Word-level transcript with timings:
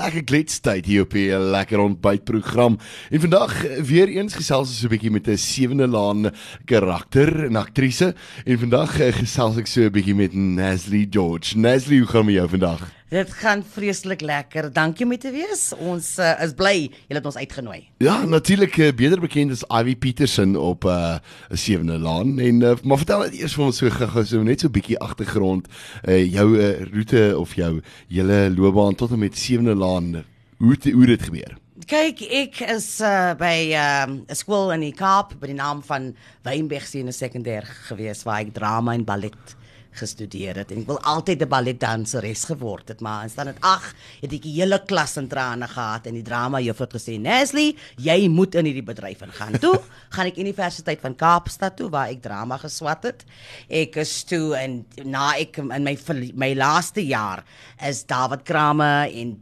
lekker 0.00 0.24
kletstyd 0.24 0.86
hier 0.86 1.02
op 1.02 1.14
'n 1.14 1.50
lekker 1.52 1.78
ontbytprogram. 1.78 2.78
En 3.10 3.20
vandag 3.20 3.64
eh, 3.64 3.82
weer 3.82 4.08
eens 4.08 4.34
gesels 4.34 4.68
ons 4.68 4.80
so 4.80 4.86
'n 4.86 4.90
bietjie 4.90 5.10
met 5.10 5.28
'n 5.28 5.36
sewende 5.36 5.86
laan 5.86 6.30
karakter 6.64 7.44
en 7.44 7.56
aktrise. 7.56 8.14
En 8.44 8.58
vandag 8.58 9.00
eh, 9.00 9.12
gesels 9.12 9.56
ek 9.56 9.66
so 9.66 9.82
'n 9.82 9.92
bietjie 9.92 10.14
met 10.14 10.32
Nasli 10.32 11.06
George. 11.10 11.58
Nasli, 11.58 11.98
hoe 11.98 12.08
gaan 12.08 12.26
dit 12.26 12.32
met 12.32 12.34
jou 12.34 12.48
vandag? 12.48 12.99
Dit 13.10 13.32
gaan 13.32 13.64
vreeslik 13.66 14.20
lekker. 14.20 14.68
Dankie 14.72 15.02
om 15.06 15.16
te 15.18 15.32
wees. 15.34 15.72
Ons 15.82 16.12
uh, 16.22 16.30
is 16.44 16.52
bly 16.54 16.74
jy 16.86 17.16
het 17.16 17.24
ons 17.26 17.38
uitgenooi. 17.40 17.80
Ja, 17.98 18.20
natuurlik 18.22 18.76
uh, 18.78 18.92
beter 18.94 19.18
bekend 19.18 19.50
as 19.50 19.64
Ivy 19.66 19.96
Petersen 19.98 20.54
op 20.54 20.86
'n 20.86 21.18
uh, 21.18 21.56
sewende 21.58 21.98
laan 21.98 22.38
en 22.38 22.60
uh, 22.62 22.76
maar 22.86 23.02
vertel 23.02 23.26
net 23.26 23.34
eers 23.34 23.56
vir 23.58 23.64
ons 23.64 23.82
so 23.82 23.90
gou 23.90 24.24
so 24.24 24.42
net 24.46 24.60
so 24.60 24.68
'n 24.70 24.76
bietjie 24.78 24.98
agtergrond 24.98 25.66
uh, 26.06 26.22
jou 26.22 26.54
uh, 26.54 26.86
roete 26.92 27.34
of 27.38 27.54
jou 27.54 27.82
hele 28.06 28.54
loopbaan 28.54 28.94
tot 28.94 29.10
en 29.10 29.18
met 29.18 29.38
sewende 29.38 29.74
laan. 29.74 30.24
Hoe 30.58 30.70
het, 30.70 30.92
hoe 30.92 31.06
dit 31.06 31.22
gebeur? 31.22 31.58
Kyk, 31.86 32.20
ek 32.20 32.60
is 32.60 33.00
uh, 33.00 33.34
by 33.34 33.74
'n 33.74 34.10
um, 34.10 34.24
skool 34.30 34.70
in 34.72 34.86
die 34.86 34.94
Kaap 34.94 35.34
by 35.40 35.50
die 35.50 35.58
naam 35.58 35.82
van 35.82 36.14
Wynberg 36.46 36.86
Senior 36.86 37.12
Sekondêr 37.12 37.66
gewees 37.90 38.22
waar 38.22 38.46
ek 38.46 38.54
drama 38.54 38.94
en 38.94 39.04
ballet 39.04 39.58
gestudeer 39.98 40.60
het. 40.62 40.70
En 40.72 40.82
ek 40.82 40.86
wil 40.86 41.00
altyd 41.00 41.42
'n 41.42 41.48
balletdanseres 41.48 42.44
geword 42.44 42.88
het 42.88 43.00
maar 43.00 43.22
in 43.24 43.30
standaard 43.30 43.60
8 43.60 43.94
het 44.20 44.32
ek 44.32 44.42
die 44.42 44.60
hele 44.60 44.78
klas 44.84 45.16
in 45.16 45.28
trane 45.28 45.68
gehad 45.68 46.06
en 46.06 46.14
die 46.14 46.22
drama 46.22 46.60
juffrou 46.60 46.86
het 46.86 46.96
gesê 46.96 47.18
Nesli 47.18 47.76
jy 47.96 48.28
moet 48.28 48.54
in 48.54 48.64
hierdie 48.64 48.86
bedryf 48.86 49.22
ingaan. 49.22 49.58
Toe 49.58 49.80
gaan 50.14 50.26
ek 50.26 50.38
Universiteit 50.38 51.00
van 51.00 51.16
Kaapstad 51.16 51.76
toe 51.76 51.90
waar 51.90 52.08
ek 52.08 52.22
drama 52.22 52.56
geswat 52.56 53.02
het. 53.02 53.24
Ek 53.68 53.96
is 53.96 54.24
toe 54.24 54.54
en 54.56 54.84
na 55.04 55.34
ek 55.36 55.58
in 55.58 55.84
my 55.84 55.96
my 56.34 56.54
laaste 56.54 57.06
jaar 57.06 57.44
is 57.86 58.04
David 58.06 58.42
Krame 58.44 59.10
en 59.10 59.38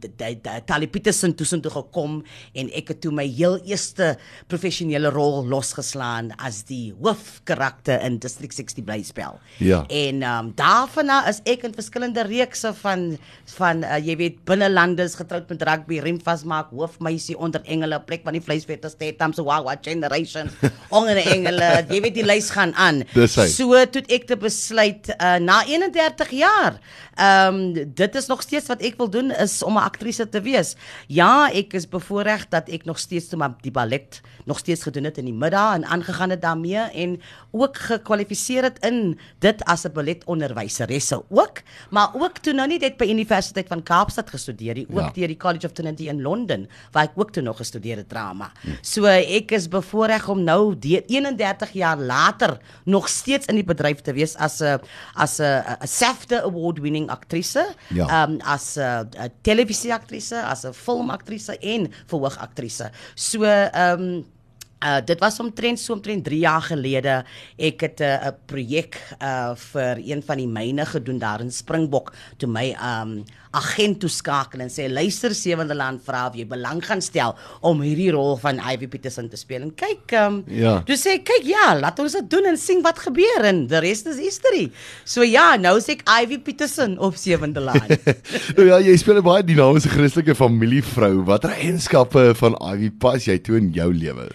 Tali 0.65 0.87
Petersen 0.87 1.35
tussen 1.35 1.61
toe 1.61 1.71
gekom 1.71 2.23
en 2.53 2.69
ek 2.73 2.87
het 2.93 3.01
toe 3.01 3.11
my 3.11 3.27
heel 3.27 3.59
eerste 3.65 4.17
professionele 4.47 5.09
rol 5.09 5.45
losgeslaan 5.45 6.31
as 6.37 6.63
die 6.63 6.93
hoofkarakter 7.01 8.01
in 8.05 8.19
District 8.19 8.55
60 8.55 8.83
blyspel. 8.83 9.39
Ja. 9.57 9.83
En 9.87 10.21
uh, 10.21 10.38
um, 10.39 10.51
daarvan 10.55 11.11
is 11.29 11.41
ek 11.49 11.63
in 11.67 11.73
verskillende 11.75 12.23
reekse 12.27 12.73
van 12.81 13.17
van 13.57 13.83
uh, 13.83 13.97
jy 13.97 14.15
weet 14.19 14.37
binnelandes 14.47 15.15
getroud 15.19 15.49
met 15.49 15.63
rugby, 15.67 15.99
rem 16.03 16.19
vasmaak, 16.23 16.71
hoofmeisie 16.75 17.37
onder 17.37 17.61
engele, 17.65 17.99
plek 18.07 18.23
van 18.23 18.37
die 18.37 18.43
vleisvetter 18.43 18.91
stetam 18.93 19.33
so 19.33 19.43
wow 19.47 19.63
what 19.65 19.83
generation 19.85 20.49
onder 20.97 21.17
engele, 21.17 21.69
jy 21.89 22.01
weet 22.05 22.17
die 22.19 22.25
lys 22.27 22.51
gaan 22.55 22.73
aan. 22.75 23.03
So 23.51 23.85
toe 23.91 24.03
ek 24.07 24.29
te 24.29 24.37
besluit 24.39 25.11
uh, 25.17 25.37
na 25.43 25.61
31 25.67 26.35
jaar. 26.39 26.79
Ehm 27.19 27.59
um, 27.59 27.93
dit 27.95 28.15
is 28.15 28.27
nog 28.31 28.41
steeds 28.41 28.69
wat 28.71 28.81
ek 28.85 28.95
wil 28.97 29.09
doen 29.11 29.31
is 29.31 29.59
om 29.63 29.75
'n 29.75 29.83
aktrise 29.83 30.29
te 30.29 30.41
wees. 30.41 30.75
Ja, 31.07 31.49
ek 31.51 31.73
is 31.73 31.87
bevoorreg 31.87 32.47
dat 32.49 32.69
ek 32.69 32.85
nog 32.85 32.99
steeds 32.99 33.27
toe 33.27 33.39
maar 33.39 33.55
die 33.61 33.71
ballet 33.71 34.21
nog 34.45 34.59
steeds 34.59 34.83
gedoen 34.83 35.03
het 35.03 35.17
in 35.17 35.25
die 35.29 35.33
middag 35.33 35.75
en 35.75 35.85
aangegaan 35.85 36.29
het 36.29 36.41
daarmee 36.41 36.77
en 36.77 37.21
ook 37.51 37.77
gekwalifiseer 37.77 38.63
het 38.63 38.79
in 38.85 39.19
dit 39.39 39.63
as 39.63 39.85
'n 39.85 39.93
ballet 39.93 40.23
onderwyseresse 40.29 41.21
ook, 41.27 41.61
maar 41.89 42.13
ook 42.17 42.39
toe 42.45 42.53
nou 42.53 42.67
nie 42.69 42.79
net 42.81 42.97
by 42.99 43.09
Universiteit 43.11 43.67
van 43.71 43.83
Kaapstad 43.83 44.29
gestudeer 44.29 44.79
nie, 44.79 44.85
ook 44.89 45.09
ja. 45.09 45.11
deur 45.15 45.33
die 45.33 45.39
College 45.39 45.67
of 45.67 45.75
Trinity 45.77 46.09
in 46.11 46.21
Londen 46.21 46.67
waar 46.93 47.09
ek 47.09 47.17
ook 47.19 47.33
toe 47.35 47.43
nog 47.43 47.59
gestudeer 47.61 48.01
het 48.01 48.09
drama. 48.09 48.51
Hm. 48.61 48.77
So 48.85 49.09
ek 49.09 49.53
is 49.57 49.67
bevoorreg 49.71 50.27
om 50.31 50.43
nou 50.45 50.75
die 50.77 50.99
31 51.01 51.73
jaar 51.77 51.97
later 51.97 52.57
nog 52.85 53.09
steeds 53.09 53.49
in 53.49 53.59
die 53.59 53.67
bedryf 53.67 54.03
te 54.05 54.13
wees 54.13 54.35
as 54.37 54.59
'n 54.61 54.79
as 55.15 55.39
'n 55.39 55.63
SAFTA 55.83 56.43
award 56.43 56.79
winning 56.79 57.09
aktrise, 57.09 57.65
ja. 57.89 58.23
um 58.23 58.39
as 58.41 58.77
'n 58.77 59.09
televisieaktrise, 59.41 60.41
as 60.43 60.65
'n 60.65 60.73
filmaktrise 60.73 61.57
en 61.59 61.91
verhoogaktrise. 62.07 62.91
So 63.15 63.43
um 63.43 64.25
Uh 64.79 64.99
dit 65.03 65.19
was 65.19 65.39
omtrent 65.43 65.79
so 65.79 65.93
omtrent 65.93 66.23
3 66.23 66.39
jaar 66.39 66.61
gelede 66.61 67.23
ek 67.57 67.81
het 67.81 67.99
'n 67.99 68.03
uh, 68.03 68.31
projek 68.45 68.95
uh 69.21 69.51
vir 69.55 69.99
een 69.99 70.23
van 70.23 70.37
die 70.37 70.47
myne 70.47 70.85
gedoen 70.85 71.19
daar 71.19 71.41
in 71.41 71.51
Springbok 71.51 72.13
toe 72.37 72.47
my 72.47 72.75
um 72.79 73.23
agent 73.51 73.99
toeskakel 73.99 74.61
en 74.61 74.69
sê 74.69 74.85
luister 74.87 75.33
Sewende 75.35 75.75
Land 75.75 76.03
vra 76.05 76.27
of 76.29 76.35
jy 76.37 76.45
belang 76.47 76.81
gaan 76.85 77.01
stel 77.01 77.35
om 77.65 77.81
hierdie 77.81 78.11
rol 78.13 78.37
van 78.37 78.59
Ivy 78.61 78.87
Petersen 78.87 79.29
te 79.29 79.37
speel. 79.37 79.61
En 79.65 79.73
kyk 79.75 80.13
um 80.21 80.43
ja. 80.47 80.81
toe 80.85 80.97
sê 80.99 81.17
kyk 81.25 81.47
ja 81.49 81.73
laat 81.79 81.99
ons 81.99 82.13
dit 82.13 82.29
doen 82.29 82.45
en 82.45 82.57
sien 82.57 82.83
wat 82.85 82.99
gebeur 82.99 83.47
en 83.49 83.65
the 83.67 83.81
rest 83.83 84.07
is 84.07 84.21
history. 84.21 84.69
So 85.03 85.25
ja 85.25 85.55
nou 85.57 85.79
sê 85.81 85.97
ek 85.97 86.05
Ivy 86.21 86.39
Petersen 86.45 86.97
op 86.99 87.17
Sewende 87.17 87.59
Land. 87.59 87.97
Nou 88.57 88.65
ja 88.67 88.79
jy 88.79 88.95
speel 88.97 89.19
'n 89.19 89.25
baie 89.25 89.43
dinamiese 89.43 89.89
Christelike 89.89 90.35
familievrou. 90.35 91.25
Watter 91.25 91.51
eienskappe 91.51 92.31
van 92.35 92.55
Ivy 92.61 92.91
pas 92.91 93.25
jy 93.25 93.39
toe 93.43 93.57
in 93.57 93.73
jou 93.73 93.91
lewe 93.93 94.29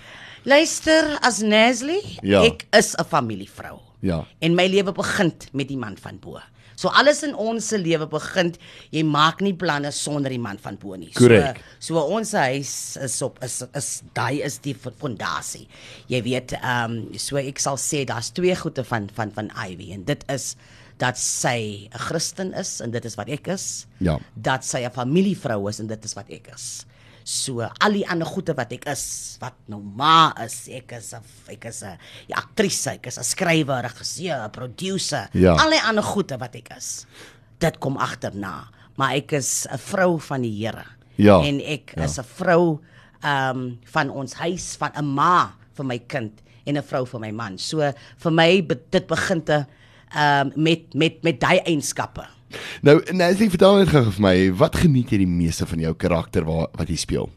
Luister 0.44 1.19
as 1.25 1.41
Nesli, 1.41 2.00
ja. 2.22 2.43
ek 2.44 2.66
is 2.77 2.94
'n 2.94 3.05
familievrou. 3.09 3.81
Ja. 4.00 4.27
En 4.41 4.55
my 4.55 4.66
lewe 4.69 4.93
begin 4.93 5.32
met 5.53 5.69
die 5.69 5.78
man 5.81 5.97
van 5.97 6.19
bo. 6.21 6.38
So 6.77 6.91
alles 6.91 7.22
in 7.22 7.34
ons 7.38 7.69
se 7.71 7.78
lewe 7.78 8.06
begin, 8.10 8.53
jy 8.91 9.04
maak 9.06 9.41
nie 9.41 9.54
planne 9.54 9.93
sonder 9.94 10.33
die 10.34 10.43
man 10.43 10.59
van 10.59 10.77
bo 10.81 10.99
nie. 10.99 11.12
Correct. 11.15 11.62
So 11.78 11.94
so 11.94 12.06
ons 12.19 12.33
huis 12.33 12.97
is 13.00 13.22
op 13.22 13.38
is 13.47 13.62
is 13.75 14.03
daai 14.12 14.43
is 14.43 14.59
die 14.59 14.75
fondasie. 14.75 15.66
Jy 16.10 16.22
weet, 16.27 16.56
ehm 16.60 16.99
um, 16.99 17.19
so 17.19 17.38
ek 17.41 17.62
sal 17.62 17.78
sê 17.81 18.04
daar's 18.04 18.33
twee 18.34 18.54
goeie 18.59 18.84
van 18.84 19.09
van 19.15 19.33
van 19.33 19.53
Ivy 19.54 19.93
en 19.94 20.04
dit 20.04 20.25
is 20.28 20.56
dat 20.99 21.19
sy 21.19 21.88
'n 21.88 21.99
Christen 21.99 22.53
is 22.54 22.81
en 22.81 22.91
dit 22.91 23.04
is 23.04 23.15
wat 23.16 23.28
ek 23.28 23.49
is. 23.49 23.87
Ja. 23.99 24.19
Dat 24.34 24.65
sy 24.65 24.84
'n 24.84 24.91
familievrou 24.91 25.69
is 25.69 25.81
en 25.81 25.87
dit 25.87 26.04
is 26.04 26.15
wat 26.15 26.28
ek 26.28 26.53
is. 26.54 26.87
So 27.24 27.64
al 27.64 27.94
die 27.96 28.04
ander 28.04 28.28
goede 28.28 28.52
wat 28.52 28.74
ek 28.76 28.84
is, 28.92 29.04
wat 29.40 29.56
nou 29.72 29.80
ma 29.80 30.28
is, 30.44 30.68
ek 30.68 30.92
is 30.92 31.14
'n 31.16 31.24
ek 31.48 31.64
is 31.72 31.82
'n 31.82 31.96
ja, 32.28 32.36
aktrise, 32.36 33.00
ek 33.00 33.06
is 33.06 33.18
'n 33.18 33.24
skrywer, 33.24 33.82
regisseur, 33.82 34.50
producer, 34.50 35.28
ja. 35.32 35.56
al 35.56 35.70
die 35.70 35.80
ander 35.80 36.04
goede 36.04 36.36
wat 36.36 36.54
ek 36.54 36.76
is. 36.76 37.06
Dit 37.58 37.80
kom 37.80 37.96
agterna, 37.96 38.68
maar 38.96 39.16
ek 39.16 39.32
is 39.32 39.66
'n 39.72 39.78
vrou 39.78 40.20
van 40.20 40.42
die 40.42 40.52
Here. 40.52 40.84
Ja. 41.16 41.40
En 41.40 41.60
ek 41.64 41.94
ja. 41.96 42.04
is 42.04 42.18
'n 42.18 42.24
vrou 42.24 42.80
ehm 43.22 43.56
um, 43.56 43.78
van 43.84 44.10
ons 44.10 44.34
huis, 44.34 44.76
van 44.76 44.92
'n 44.92 45.14
ma 45.14 45.54
vir 45.72 45.84
my 45.84 45.98
kind 45.98 46.42
en 46.66 46.76
'n 46.76 46.82
vrou 46.82 47.06
vir 47.06 47.20
my 47.20 47.30
man. 47.30 47.58
So 47.58 47.80
vir 48.18 48.32
my 48.32 48.60
dit 48.91 49.06
begin 49.06 49.42
te 49.42 49.66
ehm 50.12 50.52
um, 50.52 50.62
met 50.62 50.94
met 50.94 51.22
met 51.22 51.41
daai 51.41 51.58
eienskappe. 51.64 52.34
Nou, 52.82 52.98
ek 53.03 53.50
vertel 53.50 53.78
net 53.78 53.88
gou 53.88 54.04
vir 54.10 54.22
my, 54.22 54.37
wat 54.60 54.76
geniet 54.76 55.12
jy 55.12 55.19
die 55.19 55.31
meeste 55.31 55.66
van 55.66 55.81
jou 55.81 55.94
karakter 55.94 56.44
wat 56.44 56.75
wat 56.78 56.88
jy 56.88 56.97
speel? 56.97 57.31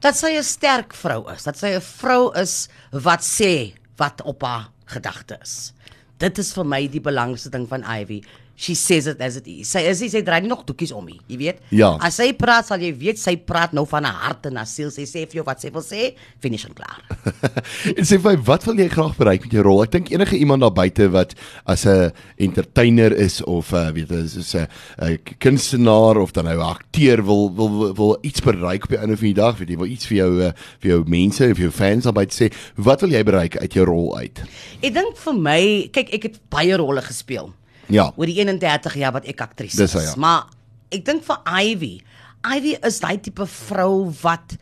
Dat 0.00 0.16
sy 0.16 0.34
'n 0.36 0.42
sterk 0.42 0.94
vrou 0.94 1.30
is, 1.30 1.44
dat 1.44 1.56
sy 1.58 1.74
'n 1.76 1.80
vrou 1.80 2.32
is 2.34 2.68
wat 2.90 3.22
sê 3.22 3.74
wat 3.96 4.22
op 4.22 4.42
haar 4.42 4.70
gedagte 4.86 5.38
is. 5.42 5.72
Dit 6.18 6.38
is 6.38 6.52
vir 6.52 6.64
my 6.64 6.86
die 6.86 7.00
belangrikste 7.00 7.50
ding 7.50 7.68
van 7.68 7.82
Ivy 7.82 8.22
she 8.56 8.74
says 8.74 9.06
it 9.06 9.20
as 9.20 9.36
it 9.36 9.46
is. 9.48 9.70
Sy 9.72 9.82
is 9.90 10.02
sy 10.12 10.22
dra 10.24 10.38
nie 10.42 10.50
nog 10.50 10.64
doekies 10.68 10.92
om 10.94 11.06
nie, 11.08 11.18
jy 11.30 11.38
weet? 11.40 11.62
Ja. 11.74 11.94
As 12.04 12.18
sy 12.20 12.30
praat 12.38 12.68
sal 12.68 12.82
jy 12.82 12.92
weet 12.98 13.20
sy 13.20 13.34
praat 13.36 13.72
nou 13.74 13.84
van 13.88 14.04
'n 14.06 14.14
hart 14.22 14.46
en 14.46 14.58
asiel. 14.58 14.90
Sy 14.90 15.02
sê 15.02 15.24
vir 15.26 15.40
jou 15.40 15.44
wat 15.44 15.60
sy 15.60 15.70
wil 15.70 15.82
sê, 15.82 16.14
finish 16.40 16.66
en 16.66 16.74
klaar. 16.74 17.00
en 17.98 18.04
sê 18.04 18.18
vir 18.20 18.38
wat 18.46 18.64
wil 18.66 18.78
jy 18.78 18.88
graag 18.88 19.16
bereik 19.16 19.42
met 19.46 19.52
jou 19.52 19.64
rol? 19.64 19.82
Ek 19.82 19.92
dink 19.92 20.12
enige 20.12 20.36
iemand 20.36 20.62
daar 20.62 20.74
buite 20.74 21.08
wat 21.10 21.34
as 21.66 21.86
'n 21.86 22.12
entertainer 22.38 23.12
is 23.12 23.42
of 23.42 23.72
uh, 23.72 23.90
weet 23.90 24.10
jy, 24.10 24.26
soos 24.28 24.54
'n 24.54 25.18
kunstenaar 25.38 26.16
of 26.18 26.32
dan 26.32 26.44
nou 26.44 26.58
'n 26.58 26.74
akteur 26.76 27.24
wil, 27.24 27.54
wil 27.54 27.70
wil 27.78 27.94
wil 27.94 28.18
iets 28.22 28.40
bereik 28.40 28.84
op 28.84 28.90
die 28.90 28.98
einde 28.98 29.16
van 29.16 29.26
die 29.26 29.40
dag, 29.40 29.58
weet 29.58 29.68
jy, 29.68 29.76
wil 29.76 29.86
iets 29.86 30.06
vir 30.06 30.16
jou 30.16 30.32
uh, 30.42 30.52
vir 30.80 30.90
jou 30.90 31.04
mense 31.06 31.50
of 31.50 31.58
jou 31.58 31.70
fans 31.70 32.04
daar 32.04 32.12
buite 32.12 32.34
sê, 32.34 32.52
wat 32.76 33.00
wil 33.00 33.10
jy 33.10 33.22
bereik 33.22 33.56
uit 33.56 33.72
jou 33.72 33.84
rol 33.84 34.16
uit? 34.18 34.42
Ek 34.82 34.94
dink 34.94 35.16
vir 35.16 35.34
my, 35.34 35.88
kyk 35.92 36.14
ek 36.14 36.22
het 36.22 36.38
baie 36.50 36.76
rolle 36.76 37.02
gespeel. 37.02 37.52
Ja. 37.88 38.12
Oor 38.16 38.26
die 38.26 38.38
31 38.40 38.94
jaar 39.00 39.12
wat 39.12 39.26
ek 39.30 39.40
aktrise 39.40 39.86
is. 39.86 39.96
Ja. 39.96 40.14
Maar 40.20 40.50
ek 40.92 41.04
dink 41.04 41.24
vir 41.26 41.38
Ivy, 41.46 41.94
Ivy 42.42 42.76
is 42.82 43.00
daai 43.02 43.18
tipe 43.22 43.46
vrou 43.46 44.12
wat 44.22 44.56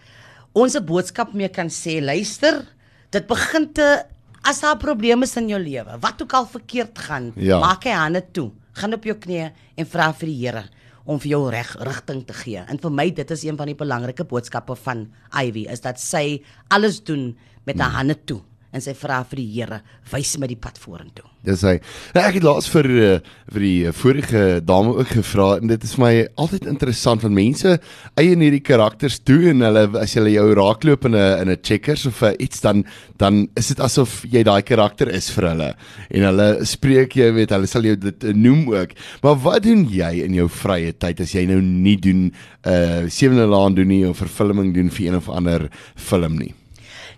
ons 0.52 0.76
'n 0.76 0.84
boodskap 0.84 1.34
mee 1.34 1.48
kan 1.48 1.68
sê, 1.68 2.00
luister, 2.00 2.66
dit 3.10 3.26
begin 3.26 3.72
te 3.72 4.04
as 4.42 4.60
daar 4.60 4.76
probleme 4.76 5.24
is 5.24 5.36
in 5.36 5.48
jou 5.48 5.60
lewe, 5.60 5.98
wat 6.00 6.22
ook 6.22 6.32
al 6.32 6.46
verkeerd 6.46 6.98
gaan, 6.98 7.32
ja. 7.36 7.60
maak 7.60 7.84
hy 7.84 7.90
hande 7.90 8.22
toe, 8.32 8.50
gaan 8.72 8.94
op 8.94 9.04
jou 9.04 9.14
knieë 9.14 9.52
en 9.76 9.86
vra 9.86 10.12
vir 10.12 10.26
die 10.26 10.46
Here 10.46 10.64
om 11.04 11.18
vir 11.18 11.30
jou 11.30 11.50
reg 11.50 11.76
rigting 11.80 12.24
te 12.26 12.32
gee. 12.32 12.64
En 12.68 12.78
vir 12.78 12.90
my 12.90 13.10
dit 13.10 13.30
is 13.30 13.44
een 13.44 13.56
van 13.56 13.66
die 13.66 13.74
belangrike 13.74 14.24
boodskappe 14.24 14.76
van 14.76 15.08
Ivy 15.34 15.66
is 15.68 15.80
dat 15.80 16.00
sy 16.00 16.42
alles 16.68 17.02
doen 17.04 17.36
met 17.64 17.78
haar 17.78 17.90
hmm. 17.90 17.96
hande 17.96 18.24
toe 18.24 18.40
en 18.72 18.82
sy 18.84 18.94
vra 18.94 19.22
vir 19.26 19.42
die 19.42 19.50
Here, 19.50 19.82
wys 20.12 20.36
my 20.38 20.48
die 20.50 20.58
pad 20.60 20.78
vorentoe. 20.78 21.26
Dis 21.46 21.62
hy. 21.64 21.78
Nou, 22.12 22.20
ek 22.20 22.36
het 22.36 22.44
laas 22.44 22.66
vir 22.68 22.86
uh, 22.90 23.12
vir 23.54 23.64
die 23.64 23.76
uh, 23.88 23.94
vorige 23.96 24.42
dame 24.60 24.92
ook 25.00 25.14
gevra 25.14 25.46
en 25.56 25.70
dit 25.70 25.86
is 25.86 25.94
my 26.00 26.10
altyd 26.40 26.66
interessant 26.68 27.24
want 27.24 27.34
mense 27.34 27.72
eien 28.20 28.44
hierdie 28.44 28.60
karakters 28.60 29.16
toe 29.24 29.38
en 29.54 29.64
hulle 29.64 29.86
as 30.02 30.14
jy 30.18 30.34
jou 30.34 30.44
raakloop 30.58 31.08
in 31.08 31.16
'n 31.16 31.40
in 31.40 31.54
'n 31.54 31.62
checkers 31.64 32.04
of 32.06 32.20
uh, 32.22 32.34
iets 32.38 32.60
dan 32.60 32.84
dan 33.16 33.48
is 33.56 33.72
dit 33.72 33.80
asof 33.80 34.20
jy 34.28 34.44
daai 34.44 34.60
karakter 34.62 35.08
is 35.08 35.30
vir 35.30 35.48
hulle 35.48 35.70
en 36.10 36.28
hulle 36.28 36.48
spreek 36.66 37.16
jy 37.16 37.32
weet 37.32 37.56
hulle 37.56 37.66
sal 37.66 37.88
jou 37.88 37.96
dit 37.96 38.22
noem 38.36 38.68
ook. 38.76 38.92
Maar 39.22 39.36
wat 39.40 39.62
doen 39.62 39.88
jy 39.88 40.20
in 40.28 40.34
jou 40.34 40.48
vrye 40.48 40.92
tyd 40.92 41.20
as 41.20 41.32
jy 41.32 41.46
nou 41.46 41.60
nie 41.60 41.96
doen 41.96 42.32
uh 42.68 43.08
sewende 43.08 43.48
laan 43.48 43.74
doen 43.74 43.88
nie 43.88 44.04
of 44.04 44.20
vervulling 44.20 44.74
doen 44.74 44.90
vir 44.90 45.06
een 45.06 45.16
of 45.16 45.28
ander 45.28 45.70
film 45.96 46.36
nie? 46.36 46.59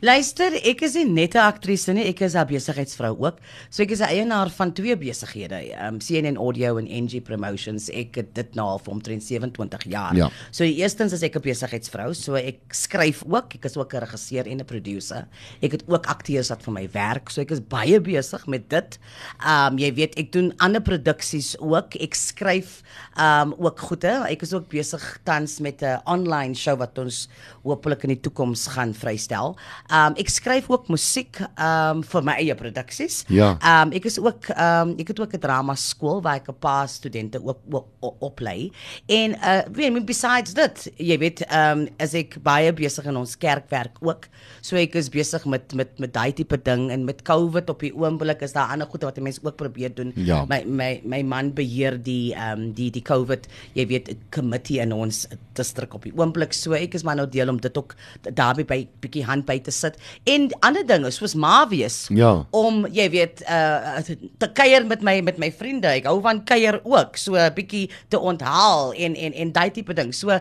Luister, 0.02 0.50
ek 0.66 0.80
is 0.82 0.96
nie 0.98 1.04
net 1.06 1.36
'n 1.36 1.46
aktrise 1.46 1.92
nie, 1.94 2.08
ek 2.10 2.22
is 2.26 2.34
'n 2.34 2.44
besigheidsvrou 2.44 3.22
ook. 3.22 3.36
So 3.70 3.84
ek 3.84 3.92
is 3.92 4.00
'n 4.00 4.10
eienaar 4.10 4.50
van 4.50 4.72
twee 4.72 4.96
besighede, 4.96 5.78
um 5.78 6.00
CNN 6.00 6.36
Audio 6.36 6.76
en 6.76 6.88
NG 6.90 7.22
Promotions. 7.22 7.88
Ek 7.88 8.16
het 8.16 8.34
dit 8.34 8.54
nou 8.56 8.66
al 8.66 8.78
vir 8.80 8.92
omtrent 8.92 9.22
27 9.22 9.84
jaar. 9.84 10.12
Ja. 10.16 10.28
So 10.50 10.64
eerstens 10.64 11.12
is 11.12 11.22
ek 11.22 11.36
'n 11.36 11.40
besigheidsvrou, 11.40 12.14
so 12.14 12.34
ek 12.34 12.58
skryf 12.70 13.22
ook, 13.28 13.54
ek 13.54 13.64
is 13.64 13.76
ook 13.76 13.94
'n 13.94 14.00
regisseur 14.00 14.44
en 14.44 14.58
'n 14.58 14.64
produsent. 14.64 15.28
Ek 15.62 15.70
het 15.70 15.84
ook 15.86 16.06
akteurs 16.06 16.48
wat 16.48 16.62
vir 16.62 16.72
my 16.72 16.88
werk, 16.90 17.30
so 17.30 17.40
ek 17.40 17.52
is 17.52 17.60
baie 17.60 18.00
besig 18.00 18.44
met 18.48 18.68
dit. 18.68 18.98
Um 19.46 19.78
jy 19.78 19.94
weet, 19.94 20.18
ek 20.18 20.32
doen 20.32 20.52
ander 20.58 20.82
produksies 20.82 21.56
ook. 21.60 21.94
Ek 21.94 22.14
skryf 22.14 22.82
um 23.16 23.54
ook 23.56 23.78
goede. 23.78 24.26
Ek 24.28 24.42
is 24.42 24.52
ook 24.52 24.68
besig 24.68 25.20
tans 25.24 25.60
met 25.60 25.80
'n 25.80 26.00
online 26.06 26.54
show 26.54 26.76
wat 26.76 26.98
ons 26.98 27.28
hopelik 27.62 28.02
in 28.02 28.08
die 28.08 28.20
toekoms 28.20 28.66
gaan 28.66 28.92
vrystel. 28.94 29.56
Um 29.92 30.16
ek 30.16 30.30
skryf 30.32 30.70
ook 30.72 30.88
musiek 30.88 31.40
um 31.60 32.02
vir 32.06 32.24
my 32.24 32.36
eie 32.40 32.54
produksies. 32.56 33.22
Ja. 33.28 33.54
Um 33.60 33.92
ek 33.92 34.08
is 34.08 34.18
ook 34.22 34.48
um 34.56 34.94
ek 35.02 35.12
het 35.12 35.20
ook 35.20 35.34
'n 35.36 35.42
drama 35.42 35.74
skool 35.76 36.22
waar 36.22 36.40
ek 36.40 36.48
'n 36.48 36.58
paar 36.60 36.88
studente 36.88 37.38
ook, 37.44 37.60
ook, 37.70 38.14
oplei. 38.20 38.72
En 39.06 39.36
uh 39.36 39.62
weet 39.72 39.92
jy 39.92 40.04
besides 40.04 40.54
dit, 40.54 40.92
jy 40.96 41.18
weet 41.18 41.44
um 41.52 41.88
as 41.98 42.14
ek 42.14 42.38
baie 42.42 42.72
besig 42.72 43.04
in 43.04 43.16
ons 43.16 43.36
kerkwerk 43.36 44.00
ook. 44.00 44.28
So 44.62 44.76
ek 44.76 44.94
is 44.94 45.08
besig 45.08 45.44
met 45.44 45.74
met 45.74 45.98
met 45.98 46.12
daai 46.12 46.32
tipe 46.32 46.56
ding 46.56 46.90
en 46.90 47.04
met 47.04 47.22
COVID 47.22 47.70
op 47.70 47.80
die 47.80 47.92
oomblik 47.94 48.42
is 48.42 48.52
daar 48.52 48.70
ander 48.72 48.86
goede 48.86 49.06
wat 49.06 49.20
mense 49.20 49.40
ook 49.42 49.56
probeer 49.56 49.94
doen. 49.94 50.12
Ja. 50.16 50.44
My 50.48 50.62
my 50.66 51.00
my 51.04 51.22
man 51.22 51.52
beheer 51.52 51.98
die 52.02 52.34
um 52.34 52.72
die 52.72 52.90
die 52.90 53.02
COVID, 53.02 53.46
jy 53.74 53.86
weet, 53.86 54.16
committee 54.30 54.80
in 54.80 54.92
ons 54.92 55.26
distrik 55.56 55.94
op 55.94 56.02
die 56.02 56.12
oomblik. 56.16 56.52
So 56.56 56.72
ek 56.72 56.94
is 56.94 57.04
maar 57.04 57.16
nou 57.16 57.28
deel 57.28 57.48
om 57.52 57.60
dit 57.60 57.78
ook 57.78 57.94
daarby 58.32 58.64
by 58.64 58.88
bietjie 59.04 59.24
hand 59.28 59.46
by 59.46 59.58
te 59.58 59.70
sit. 59.82 59.98
En 60.30 60.48
ander 60.64 60.86
dinge 60.86 61.10
soos 61.14 61.34
ma 61.34 61.62
wees 61.70 62.06
Ja. 62.14 62.32
om 62.50 62.86
jy 62.90 63.08
weet 63.12 63.42
uh 63.48 63.98
te 64.38 64.48
kuier 64.54 64.86
met 64.86 65.02
my 65.02 65.20
met 65.26 65.38
my 65.42 65.50
vriende. 65.52 65.90
Ek 65.92 66.06
hou 66.10 66.20
van 66.24 66.44
kuier 66.48 66.80
ook 66.84 67.16
so 67.20 67.34
'n 67.36 67.52
bietjie 67.54 67.90
te 68.08 68.18
onthaal 68.18 68.92
en 68.94 69.14
en 69.16 69.32
en 69.32 69.52
daai 69.52 69.70
tipe 69.70 69.94
ding. 69.94 70.14
So 70.14 70.38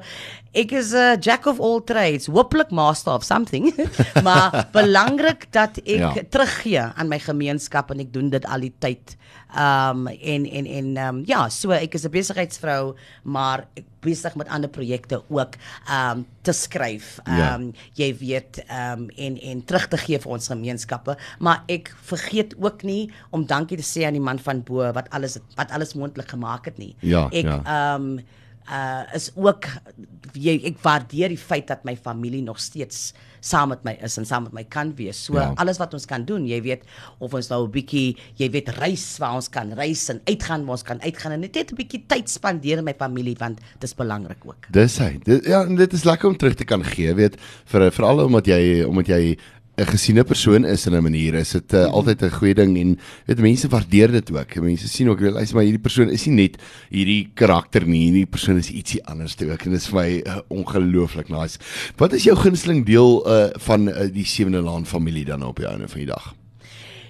ek 0.53 0.71
is 0.75 0.91
'n 0.93 1.19
jack 1.21 1.45
of 1.47 1.59
all 1.59 1.79
trades 1.81 2.27
hopelik 2.27 2.71
master 2.71 3.13
of 3.13 3.23
something 3.23 3.71
maar 4.27 4.67
belangrik 4.71 5.47
dat 5.51 5.77
ek 5.77 5.99
ja. 5.99 6.13
teruggee 6.29 6.79
aan 6.81 7.07
my 7.07 7.19
gemeenskap 7.19 7.91
en 7.91 7.99
ek 8.03 8.11
doen 8.13 8.29
dit 8.29 8.45
al 8.45 8.59
die 8.59 8.73
tyd 8.79 9.15
um 9.55 10.07
en 10.07 10.45
en 10.47 10.65
en 10.65 10.97
um 10.97 11.23
ja 11.27 11.47
so 11.49 11.71
ek 11.71 11.95
is 11.95 12.03
'n 12.05 12.11
besigheidsvrou 12.11 12.95
maar 13.23 13.67
ek 13.75 13.85
besig 14.01 14.35
met 14.35 14.47
ander 14.47 14.69
projekte 14.69 15.21
ook 15.29 15.55
um 15.87 16.25
te 16.43 16.51
skryf 16.51 17.19
um 17.27 17.37
Ja. 17.37 17.59
jy 17.95 18.11
weet 18.19 18.63
um 18.67 19.07
en 19.17 19.37
en 19.39 19.63
terug 19.65 19.87
te 19.87 19.97
gee 19.97 20.19
vir 20.19 20.31
ons 20.31 20.47
gemeenskappe 20.47 21.15
maar 21.39 21.63
ek 21.67 21.95
vergeet 22.03 22.55
ook 22.59 22.83
nie 22.83 23.11
om 23.31 23.45
dankie 23.45 23.77
te 23.77 23.83
sê 23.83 24.05
aan 24.05 24.13
die 24.19 24.23
man 24.23 24.39
van 24.39 24.63
bo 24.63 24.91
wat 24.91 25.07
alles 25.11 25.37
wat 25.55 25.71
alles 25.71 25.93
moontlik 25.95 26.29
gemaak 26.29 26.65
het 26.65 26.77
nie 26.77 26.95
Ja, 26.99 27.27
ek 27.31 27.45
ja. 27.45 27.95
um 27.95 28.19
uh 28.71 29.03
is 29.13 29.31
ook 29.35 29.65
jy 30.33 30.53
ek 30.71 30.77
waardeer 30.83 31.29
die 31.33 31.37
feit 31.39 31.67
dat 31.67 31.83
my 31.83 31.95
familie 31.99 32.41
nog 32.41 32.59
steeds 32.59 33.11
saam 33.43 33.69
met 33.73 33.83
my 33.83 33.97
is 34.05 34.17
en 34.17 34.25
saam 34.25 34.43
met 34.43 34.53
my 34.53 34.63
kan 34.63 34.93
wees. 34.95 35.17
So 35.25 35.33
Ja. 35.35 35.51
alles 35.57 35.77
wat 35.81 35.93
ons 35.93 36.05
kan 36.05 36.23
doen, 36.25 36.45
jy 36.47 36.61
weet 36.61 36.83
of 37.19 37.33
ons 37.33 37.49
nou 37.49 37.65
'n 37.67 37.71
bietjie, 37.71 38.15
jy 38.37 38.49
weet 38.51 38.69
reis 38.77 39.17
waar 39.19 39.33
ons 39.35 39.49
kan 39.49 39.73
reis 39.73 40.09
en 40.09 40.21
uitgaan 40.25 40.61
waar 40.65 40.77
ons 40.77 40.83
kan 40.83 41.01
uitgaan 41.01 41.31
en 41.33 41.39
net 41.41 41.57
'n 41.57 41.75
bietjie 41.75 42.03
tyd 42.07 42.29
spandeer 42.29 42.83
met 42.83 42.99
my 42.99 43.05
familie 43.07 43.35
want 43.39 43.59
dit 43.59 43.83
is 43.83 43.93
belangrik 43.95 44.45
ook. 44.45 44.71
Dis 44.71 44.97
hy. 44.99 45.19
Dit 45.23 45.45
ja, 45.45 45.63
en 45.65 45.75
dit 45.75 45.93
is 45.93 46.03
lekker 46.03 46.29
om 46.29 46.37
terug 46.37 46.55
te 46.55 46.65
kan 46.65 46.83
gee, 46.83 47.13
weet, 47.13 47.35
vir 47.65 47.91
veral 47.91 48.25
omdat 48.25 48.45
jy 48.45 48.83
omdat 48.85 49.07
jy 49.07 49.37
'n 49.79 49.87
gesiene 49.87 50.23
persoon 50.23 50.65
is 50.65 50.85
in 50.85 50.93
'n 50.93 51.03
manier, 51.03 51.33
is 51.33 51.51
dit 51.51 51.73
uh, 51.73 51.85
altyd 51.85 52.21
'n 52.23 52.29
goeie 52.29 52.53
ding 52.53 52.77
en 52.77 52.99
weet 53.25 53.39
mense 53.39 53.67
waardeer 53.67 54.11
dit 54.11 54.31
ook. 54.31 54.55
Mense 54.55 54.87
sien 54.87 55.09
ook, 55.09 55.19
weet, 55.19 55.31
luister 55.31 55.55
maar 55.55 55.63
hierdie 55.63 55.81
persoon 55.81 56.09
is 56.09 56.25
nie 56.25 56.35
net 56.35 56.61
hierdie 56.89 57.31
karakter 57.33 57.87
nie, 57.87 58.03
hierdie 58.11 58.25
persoon 58.25 58.57
is 58.57 58.69
ietsie 58.69 58.99
anders 59.05 59.35
toe 59.35 59.51
ook 59.51 59.63
en 59.63 59.71
dit 59.71 59.79
is 59.79 59.87
vir 59.87 59.99
my 60.01 60.21
uh, 60.25 60.39
ongelooflik 60.49 61.29
nice. 61.29 61.57
Wat 61.95 62.13
is 62.13 62.23
jou 62.23 62.35
gunsteling 62.35 62.85
deel 62.85 63.23
uh, 63.25 63.49
van 63.55 63.87
uh, 63.87 64.11
die 64.11 64.25
Sewende 64.25 64.61
Laan 64.61 64.85
familie 64.85 65.25
dan 65.25 65.43
op 65.43 65.57
jou 65.57 65.71
einde 65.71 65.87
van 65.87 65.99
die 65.99 66.11
dag? 66.11 66.35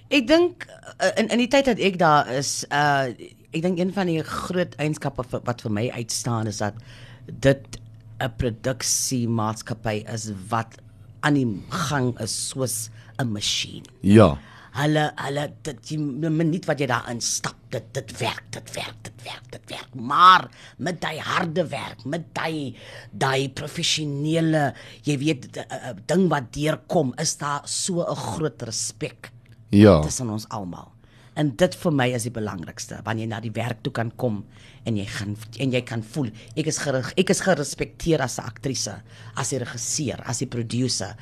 Ek 0.09 0.27
dink 0.27 0.67
uh, 1.01 1.09
in 1.17 1.31
in 1.33 1.41
die 1.41 1.49
tyd 1.49 1.65
dat 1.65 1.79
ek 1.79 1.97
daar 1.97 2.29
is, 2.29 2.65
uh 2.69 3.09
ek 3.51 3.61
dink 3.65 3.79
een 3.79 3.91
van 3.91 4.07
die 4.07 4.21
groot 4.23 4.75
eienskappe 4.79 5.25
wat 5.43 5.61
vir 5.61 5.71
my 5.71 5.89
uitstaan 5.91 6.47
is 6.47 6.61
dat 6.61 6.77
dit 7.25 7.81
'n 8.21 8.31
produksiemaatskappy 8.37 10.03
is 10.13 10.31
wat 10.47 10.77
aan 11.21 11.33
die 11.33 11.47
gang 11.69 12.13
is 12.19 12.33
soos 12.49 12.89
'n 13.19 13.27
masjien. 13.31 13.83
Ja. 14.01 14.37
Hulle 14.71 15.11
hulle 15.15 15.51
dit 15.63 15.87
die 15.89 15.97
minuut 16.29 16.65
wat 16.65 16.79
jy 16.79 16.85
daar 16.87 17.09
instap, 17.11 17.55
dit 17.69 17.83
dit 17.93 18.11
werk, 18.19 18.43
dit 18.51 18.71
werk, 18.75 18.95
dit 19.03 19.23
werk, 19.23 19.51
dit 19.51 19.61
werk. 19.69 19.95
Maar 19.95 20.49
met 20.77 21.01
daai 21.01 21.19
harde 21.19 21.67
werk, 21.67 22.05
met 22.05 22.33
daai 22.33 22.75
daai 23.11 23.49
professionele, 23.49 24.73
jy 25.03 25.17
weet 25.17 25.51
d- 25.53 25.57
uh, 25.71 25.91
ding 26.07 26.29
wat 26.29 26.53
deurkom, 26.53 27.13
is 27.19 27.37
daar 27.37 27.61
so 27.65 28.01
'n 28.01 28.15
groot 28.15 28.61
respek 28.61 29.31
Ja. 29.69 30.01
tussen 30.01 30.29
ons 30.29 30.47
almal. 30.49 30.91
En 31.39 31.53
dit 31.55 31.75
vir 31.79 31.93
my 31.95 32.09
is 32.11 32.25
die 32.27 32.33
belangrikste, 32.35 32.97
wanneer 33.05 33.23
jy 33.23 33.29
na 33.31 33.39
die 33.39 33.53
werk 33.55 33.79
toe 33.85 33.93
kan 33.95 34.09
kom 34.19 34.41
en 34.83 34.97
jy 34.99 35.05
gaan 35.07 35.37
en 35.63 35.71
jy 35.71 35.81
kan 35.87 36.03
voel 36.03 36.27
ek 36.59 36.67
is 36.67 36.81
gerig, 36.83 37.13
ek 37.21 37.31
is 37.31 37.43
gerespekteer 37.45 38.23
as 38.25 38.37
'n 38.37 38.43
aktrise, 38.51 38.95
as 39.35 39.53
'n 39.53 39.63
regisseur, 39.63 40.19
as 40.25 40.41
'n 40.41 40.49
producer. 40.49 41.15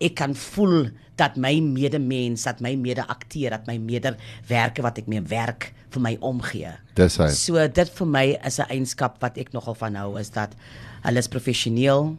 Ek 0.00 0.16
kan 0.16 0.34
voel 0.34 0.90
dat 1.16 1.36
my 1.36 1.60
medemens, 1.60 2.42
dat 2.42 2.60
my 2.60 2.74
mede-akteur, 2.74 3.50
dat 3.50 3.66
my 3.66 3.78
mederwerker 3.78 4.82
wat 4.82 4.98
ek 4.98 5.06
mee 5.06 5.20
werk 5.20 5.72
vir 5.90 6.00
my 6.00 6.16
omgee. 6.20 6.72
Dis 6.94 7.16
hy. 7.16 7.28
So 7.28 7.68
dit 7.68 7.88
vir 7.88 8.06
my 8.06 8.26
is 8.44 8.58
'n 8.58 8.66
eienskap 8.68 9.20
wat 9.22 9.38
ek 9.38 9.52
nogal 9.52 9.74
van 9.74 9.94
hou 9.94 10.18
is 10.18 10.30
dat 10.30 10.56
hulle 11.04 11.18
is 11.18 11.28
professioneel. 11.28 12.16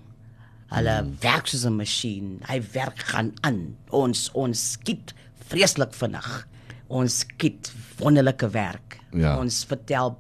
Hulle 0.72 0.96
hmm. 1.02 1.18
werk 1.20 1.48
soos 1.48 1.66
'n 1.66 1.76
masjien. 1.76 2.40
Hy 2.48 2.62
werk 2.74 3.00
gaan 3.00 3.34
aan. 3.42 3.76
Ons 3.90 4.30
ons 4.34 4.72
skiet 4.72 5.14
vreeslik 5.50 5.94
vinnig. 5.94 6.48
Ons 6.94 7.24
skiet 7.24 7.72
wonderlike 8.00 8.50
werk. 8.54 9.00
Ja. 9.18 9.36
Ons 9.42 9.64
vertel 9.70 10.14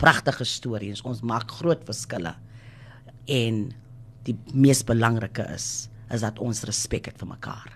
pragtige 0.00 0.46
stories. 0.48 1.02
Ons 1.06 1.24
maak 1.26 1.50
groot 1.60 1.82
verskille. 1.88 2.34
En 3.30 3.62
die 4.26 4.36
mees 4.54 4.84
belangrike 4.86 5.46
is 5.54 5.88
is 6.10 6.24
dat 6.24 6.40
ons 6.42 6.64
respek 6.66 7.04
het 7.06 7.20
vir 7.20 7.28
mekaar. 7.30 7.66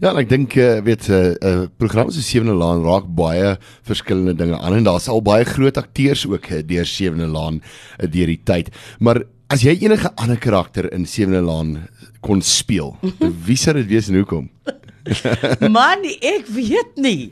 Ja, 0.00 0.14
ek 0.16 0.30
dink 0.30 0.54
uh, 0.56 0.80
weet 0.80 1.10
'n 1.10 1.12
uh, 1.12 1.34
uh, 1.50 1.66
program 1.76 2.08
so 2.08 2.24
Sewende 2.24 2.54
Laan 2.56 2.80
raak 2.80 3.04
baie 3.04 3.58
verskillende 3.84 4.32
dinge 4.34 4.56
aan 4.56 4.78
en 4.78 4.84
daar's 4.84 5.08
al 5.12 5.20
baie 5.20 5.44
groot 5.44 5.76
akteurs 5.76 6.24
ook 6.26 6.48
uh, 6.50 6.62
deur 6.64 6.86
Sewende 6.88 7.28
Laan 7.28 7.60
uh, 7.60 8.08
deur 8.08 8.32
die 8.32 8.40
tyd. 8.44 8.72
Maar 8.98 9.22
as 9.52 9.60
jy 9.60 9.76
enige 9.84 10.08
ander 10.16 10.40
karakter 10.40 10.88
in 10.92 11.04
Sewende 11.06 11.44
Laan 11.44 11.88
kon 12.20 12.40
speel, 12.40 12.96
wie 13.46 13.56
sou 13.60 13.74
dit 13.76 13.86
wees 13.92 14.08
en 14.08 14.16
hoekom? 14.22 14.48
Man, 15.76 16.04
ek 16.22 16.46
weet 16.54 16.96
nie. 17.02 17.26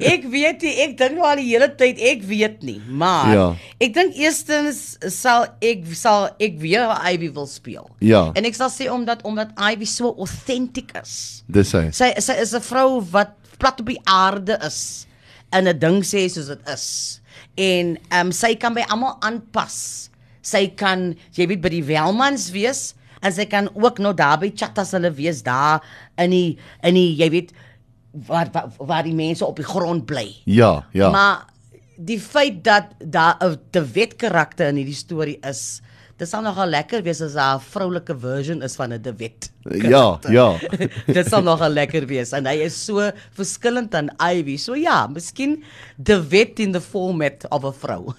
Ek 0.00 0.24
weet 0.32 0.62
nie, 0.64 0.72
ek 0.86 0.94
dink 0.98 1.16
nou 1.18 1.26
al 1.28 1.36
die 1.42 1.48
hele 1.50 1.68
tyd 1.76 2.00
ek 2.00 2.22
weet 2.28 2.62
nie, 2.64 2.78
maar 2.88 3.32
Ja. 3.34 3.46
ek 3.82 3.92
dink 3.96 4.16
eerstens 4.16 4.96
sal 5.12 5.46
ek 5.60 5.84
sal 5.96 6.30
ek 6.40 6.56
weer 6.62 6.88
Ivy 7.12 7.28
wil 7.36 7.46
speel. 7.50 7.88
Ja. 8.00 8.30
En 8.34 8.48
ek 8.48 8.56
sal 8.56 8.72
sê 8.72 8.88
omdat 8.92 9.24
omdat 9.28 9.52
Ivy 9.60 9.84
so 9.88 10.14
authentic 10.18 10.94
is. 11.02 11.42
Dis 11.48 11.72
hy. 11.76 11.90
Sy 11.92 12.12
sy 12.24 12.38
is 12.40 12.54
'n 12.56 12.64
vrou 12.64 13.00
wat 13.12 13.36
plat 13.58 13.80
op 13.80 13.86
die 13.86 14.00
aarde 14.08 14.58
is 14.64 15.06
en 15.52 15.68
'n 15.68 15.78
ding 15.78 16.00
sê 16.02 16.24
soos 16.28 16.48
dit 16.48 16.62
is. 16.72 17.20
En 17.56 17.96
ehm 18.10 18.26
um, 18.26 18.32
sy 18.32 18.54
kan 18.56 18.74
by 18.74 18.82
almal 18.88 19.18
aanpas. 19.20 20.10
Sy 20.44 20.66
kan, 20.76 21.14
jy 21.32 21.46
weet, 21.48 21.60
by 21.62 21.68
die 21.72 21.84
welmans 21.84 22.50
wees 22.52 22.94
en 23.24 23.32
sy 23.32 23.46
kan 23.50 23.70
ook 23.72 24.00
nou 24.04 24.12
daar 24.16 24.38
by 24.42 24.50
chattas 24.54 24.92
hulle 24.96 25.12
wees 25.16 25.42
daar 25.46 25.84
in 26.20 26.34
die 26.34 26.58
in 26.84 26.98
die 26.98 27.14
jy 27.18 27.30
weet 27.32 27.54
waar 28.28 28.50
waar, 28.52 28.70
waar 28.78 29.02
die 29.06 29.16
mense 29.16 29.46
op 29.46 29.56
die 29.58 29.66
grond 29.66 30.06
bly. 30.06 30.28
Ja, 30.44 30.84
ja. 30.92 31.10
Maar 31.10 31.46
die 31.96 32.20
feit 32.20 32.62
dat 32.64 32.94
daar 32.98 33.36
'n 33.40 33.58
te 33.70 33.82
wet 33.82 34.16
karakter 34.16 34.68
in 34.68 34.76
hierdie 34.76 34.94
storie 34.94 35.38
is, 35.42 35.82
dit 36.18 36.28
sal 36.30 36.42
nogal 36.46 36.68
lekker 36.70 37.02
wees 37.02 37.20
as 37.20 37.32
daar 37.34 37.56
'n 37.58 37.60
vroulike 37.60 38.14
version 38.20 38.62
is 38.62 38.76
van 38.76 38.92
'n 38.92 39.02
De 39.02 39.12
Wet. 39.16 39.50
Ja, 39.64 40.18
ja. 40.28 40.58
dit 41.18 41.26
sal 41.26 41.42
nogal 41.42 41.70
lekker 41.70 42.06
wees 42.06 42.32
en 42.32 42.46
hy 42.46 42.54
is 42.68 42.76
so 42.84 43.00
verskillend 43.34 43.94
aan 43.94 44.10
Ivy. 44.20 44.56
So 44.56 44.74
ja, 44.76 45.06
miskien 45.06 45.62
De 45.96 46.20
Wet 46.28 46.58
in 46.60 46.72
the 46.72 46.80
format 46.80 47.46
of 47.50 47.64
'n 47.64 47.72
vrou. 47.72 48.12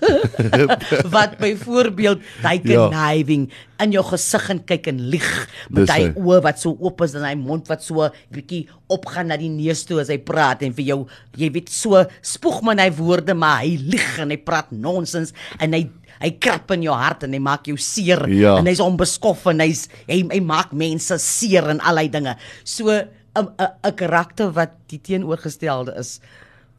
Wat 1.15 1.37
byvoorbeeld 1.37 2.19
hy 2.43 2.59
Ja. 2.63 2.89
conniving 2.89 3.49
in 3.79 3.91
jou 3.91 4.03
gesig 4.03 4.49
en 4.49 4.63
kyk 4.65 4.87
en 4.87 4.99
lieg 5.09 5.47
met 5.69 5.89
hy 5.89 6.11
oë 6.15 6.41
wat 6.41 6.59
so 6.59 6.75
oop 6.79 7.01
is 7.01 7.13
en 7.13 7.23
hy 7.23 7.35
mond 7.35 7.67
wat 7.67 7.83
so 7.83 8.09
bietjie 8.31 8.67
opgaan 8.87 9.27
na 9.27 9.37
die 9.37 9.49
neus 9.49 9.83
toe 9.83 9.99
as 10.01 10.07
hy 10.07 10.17
praat 10.17 10.61
en 10.63 10.73
vir 10.73 10.85
jou 10.85 11.07
jy 11.37 11.49
weet 11.51 11.69
so 11.69 12.05
spoeg 12.21 12.61
man 12.63 12.79
hy 12.79 12.89
woorde 12.91 13.33
maar 13.35 13.61
hy 13.63 13.75
lieg 13.77 14.19
en 14.19 14.29
hy 14.31 14.37
praat 14.37 14.71
nonsens 14.71 15.33
en 15.59 15.73
hy 15.73 15.89
hy 16.21 16.31
krap 16.39 16.71
in 16.71 16.85
jou 16.85 16.95
hart 16.95 17.23
en 17.23 17.33
hy 17.33 17.39
maak 17.39 17.67
jou 17.67 17.77
seer 17.77 18.27
Ja. 18.29 18.57
en 18.59 18.65
hy's 18.65 18.79
onbeskof 18.83 19.45
en 19.51 19.59
hy's 19.59 19.87
hy, 20.07 20.23
hy 20.31 20.39
maak 20.39 20.73
mense 20.73 21.17
seer 21.19 21.69
en 21.69 21.79
al 21.81 21.95
daai 21.95 22.09
dinge. 22.09 22.35
So 22.63 22.89
'n 22.89 23.47
'n 23.59 23.95
karakter 23.95 24.51
wat 24.51 24.71
die 24.87 24.99
teenoorgestelde 24.99 25.95
is 25.99 26.19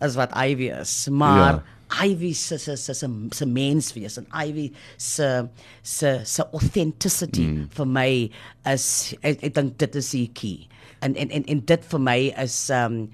is 0.02 0.14
wat 0.16 0.33
Ivy 0.37 0.71
is. 0.81 1.09
Maar 1.11 1.55
Ja. 1.55 1.62
Ivy 2.05 2.33
se 2.35 2.59
se 2.59 2.76
se 2.76 2.95
se 2.95 3.09
se 3.31 3.47
menswees 3.47 4.16
en 4.19 4.26
Ivy 4.35 4.73
se 4.97 5.49
se 5.83 6.21
se 6.25 6.43
authenticity 6.52 7.47
mm. 7.47 7.69
vir 7.71 7.87
my 7.87 8.31
is 8.73 9.14
ek, 9.23 9.38
ek 9.43 9.55
dink 9.55 9.78
dit 9.78 9.95
is 9.95 10.11
die 10.11 10.26
key. 10.35 10.66
En 11.00 11.14
en 11.14 11.31
en, 11.31 11.45
en 11.47 11.61
dit 11.61 11.85
vir 11.85 12.00
my 12.00 12.19
is 12.43 12.71
um 12.71 13.09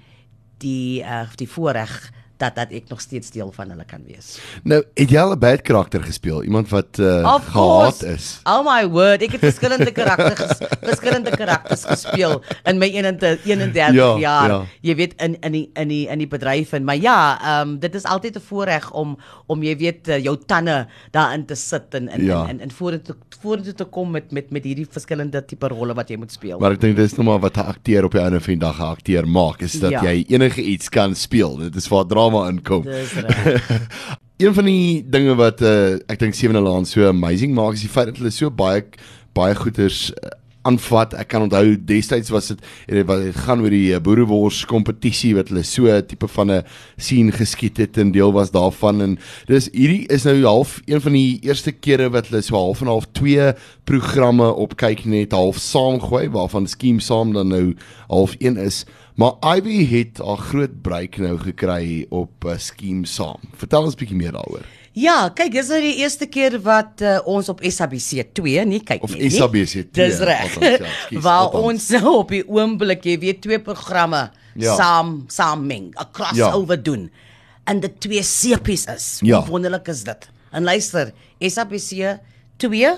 die 0.62 1.02
uh, 1.02 1.26
die 1.36 1.48
voorreg 1.48 2.12
dat 2.42 2.54
dat 2.58 2.72
ek 2.74 2.88
nog 2.90 3.00
steeds 3.00 3.30
deel 3.30 3.52
van 3.54 3.70
hulle 3.70 3.84
kan 3.86 4.02
wees. 4.06 4.38
Nou, 4.66 4.80
het 4.98 5.10
jy 5.10 5.18
al 5.22 5.32
'n 5.34 5.38
bad 5.38 5.62
karakter 5.62 6.02
gespeel? 6.02 6.42
Iemand 6.42 6.68
wat 6.74 6.98
uh, 6.98 7.22
Of 7.36 7.44
gehaat 7.46 7.98
course. 7.98 8.06
is. 8.06 8.40
Oh 8.44 8.62
my 8.66 8.82
word, 8.90 9.22
ek 9.22 9.32
het 9.38 9.40
verskillende 9.46 9.92
karakters 9.94 10.58
verskillende 10.90 11.30
karakters 11.30 11.84
gespeel 11.84 12.42
in 12.66 12.78
my 12.82 12.88
31 12.90 13.44
31 13.46 13.94
Ja, 13.94 14.18
jaar. 14.18 14.48
ja. 14.50 14.60
Jy 14.82 14.94
weet 14.96 15.14
in 15.22 15.36
in 15.40 15.52
die 15.52 15.70
in 15.74 15.88
die 15.88 16.06
in 16.08 16.18
die 16.18 16.28
bedryf 16.28 16.72
en 16.72 16.84
maar 16.84 16.98
ja, 16.98 17.38
ehm 17.42 17.68
um, 17.68 17.78
dit 17.78 17.94
is 17.94 18.04
altyd 18.04 18.36
'n 18.36 18.40
voorreg 18.48 18.90
om 18.92 19.16
om 19.46 19.62
jy 19.62 19.76
weet 19.76 20.08
eh, 20.08 20.22
jou 20.22 20.36
tande 20.46 20.86
daarin 21.10 21.46
te 21.46 21.54
sit 21.54 21.94
en 21.94 22.08
en 22.08 22.24
Ja. 22.24 22.42
en, 22.42 22.48
en, 22.48 22.60
en 22.60 22.70
vorentoe 22.70 23.16
vorentoe 23.42 23.74
te 23.74 23.84
kom 23.84 24.10
met 24.10 24.32
met 24.32 24.50
met 24.50 24.64
hierdie 24.64 24.86
verskillende 24.90 25.44
tipe 25.44 25.68
rolle 25.68 25.94
wat 25.94 26.08
jy 26.08 26.16
moet 26.16 26.32
speel. 26.32 26.58
Maar 26.58 26.72
ek 26.72 26.80
dink 26.80 26.96
dis 26.96 27.14
nog 27.16 27.26
maar 27.26 27.38
wat 27.40 27.56
'n 27.56 27.60
akteur 27.66 28.04
op 28.04 28.12
die 28.12 28.20
einde 28.20 28.40
van 28.40 28.52
die 28.54 28.62
dag 28.62 28.78
'n 28.78 28.82
akteur 28.82 29.28
maak, 29.28 29.60
is 29.62 29.72
dat 29.80 29.90
Ja. 29.90 30.02
jy 30.02 30.24
enige 30.28 30.62
iets 30.62 30.88
kan 30.88 31.14
speel. 31.14 31.56
Dit 31.56 31.76
is 31.76 31.88
waar 31.88 32.06
drama 32.32 32.50
inkom. 32.50 32.82
Dis 32.82 33.12
reg. 33.12 33.88
Een 34.42 34.54
van 34.54 34.66
die 34.66 35.04
dinge 35.06 35.34
wat 35.38 35.62
uh, 35.62 35.98
ek 36.10 36.18
dink 36.22 36.34
Sewende 36.34 36.62
Laan 36.64 36.86
so 36.88 37.06
amazing 37.06 37.54
maak 37.54 37.76
is 37.76 37.84
die 37.84 37.92
feit 37.92 38.10
dat 38.10 38.18
hulle 38.18 38.32
so 38.34 38.50
baie 38.50 38.82
baie 39.36 39.54
goeders 39.56 40.08
uh, 40.10 40.32
aanvat. 40.66 41.14
Ek 41.18 41.28
kan 41.30 41.44
onthou 41.46 41.76
destyds 41.86 42.30
was 42.34 42.50
dit 42.50 42.64
en 42.88 42.98
dit 42.98 43.06
was 43.06 43.22
dit 43.22 43.38
gaan 43.44 43.62
oor 43.62 43.74
die 43.74 43.92
uh, 43.94 44.00
boerewors 44.02 44.62
kompetisie 44.70 45.32
wat 45.38 45.52
hulle 45.52 45.62
so 45.66 45.86
'n 45.86 46.06
tipe 46.06 46.26
van 46.26 46.50
'n 46.50 46.64
scene 46.96 47.32
geskiet 47.32 47.78
het 47.78 47.98
en 47.98 48.10
deel 48.12 48.32
was 48.32 48.50
daarvan 48.50 49.02
en 49.02 49.18
dis 49.46 49.68
hierdie 49.72 50.06
is 50.10 50.24
nou 50.24 50.42
half 50.42 50.80
een 50.86 51.00
van 51.00 51.12
die 51.12 51.38
eerste 51.42 51.72
kere 51.72 52.10
wat 52.10 52.28
hulle 52.28 52.42
so 52.42 52.56
half 52.56 52.80
en 52.80 52.90
half 52.90 53.06
twee 53.12 53.52
programme 53.84 54.48
op 54.54 54.76
kyk 54.76 55.04
net 55.04 55.32
half 55.32 55.58
saamgooi 55.58 56.28
waarvan 56.30 56.66
Skeem 56.66 57.00
saam 57.00 57.32
dan 57.32 57.48
nou 57.48 57.74
half 58.08 58.34
een 58.38 58.56
is. 58.56 58.84
Maar 59.20 59.56
Ivy 59.56 59.84
het 59.90 60.18
haar 60.24 60.36
groot 60.40 60.82
break 60.82 61.16
nou 61.20 61.34
gekry 61.38 62.06
op 62.10 62.44
uh, 62.48 62.54
Skeem 62.58 63.04
saam. 63.04 63.40
Vertel 63.60 63.84
ons 63.84 63.94
bietjie 63.98 64.16
meer 64.16 64.32
daaroor. 64.32 64.64
Ja, 64.96 65.28
kyk, 65.36 65.52
dis 65.52 65.68
nou 65.72 65.80
die 65.80 65.94
eerste 66.02 66.26
keer 66.28 66.58
wat 66.64 67.00
uh, 67.04 67.18
ons 67.28 67.48
op 67.48 67.60
SABC 67.64 68.26
2 68.36 68.64
nie 68.68 68.80
kyk 68.84 69.02
Of 69.04 69.14
nie. 69.16 69.22
nie. 69.28 69.30
SABC 69.36 69.86
2, 69.92 69.92
Dis 69.96 70.18
reg. 70.20 70.56
ja, 70.60 71.20
Waar 71.26 71.52
ons 71.60 71.88
nou 71.96 72.16
op 72.18 72.32
die 72.32 72.42
oomblik, 72.48 73.04
jy 73.04 73.18
weet, 73.18 73.40
twee 73.44 73.60
programme 73.60 74.30
Ja. 74.54 74.74
saam 74.76 75.24
saam 75.32 75.62
meng, 75.66 75.94
'n 75.96 76.08
crossover 76.12 76.76
doen. 76.82 77.10
En 77.64 77.80
dit 77.80 78.00
twee 78.00 78.22
sepies 78.22 78.84
is. 78.86 79.18
Ja. 79.24 79.38
Hoe 79.40 79.48
wonderlik 79.48 79.88
is 79.88 80.02
dit? 80.04 80.28
En 80.50 80.62
luister, 80.64 81.12
SABC 81.40 82.18
2 82.56 82.90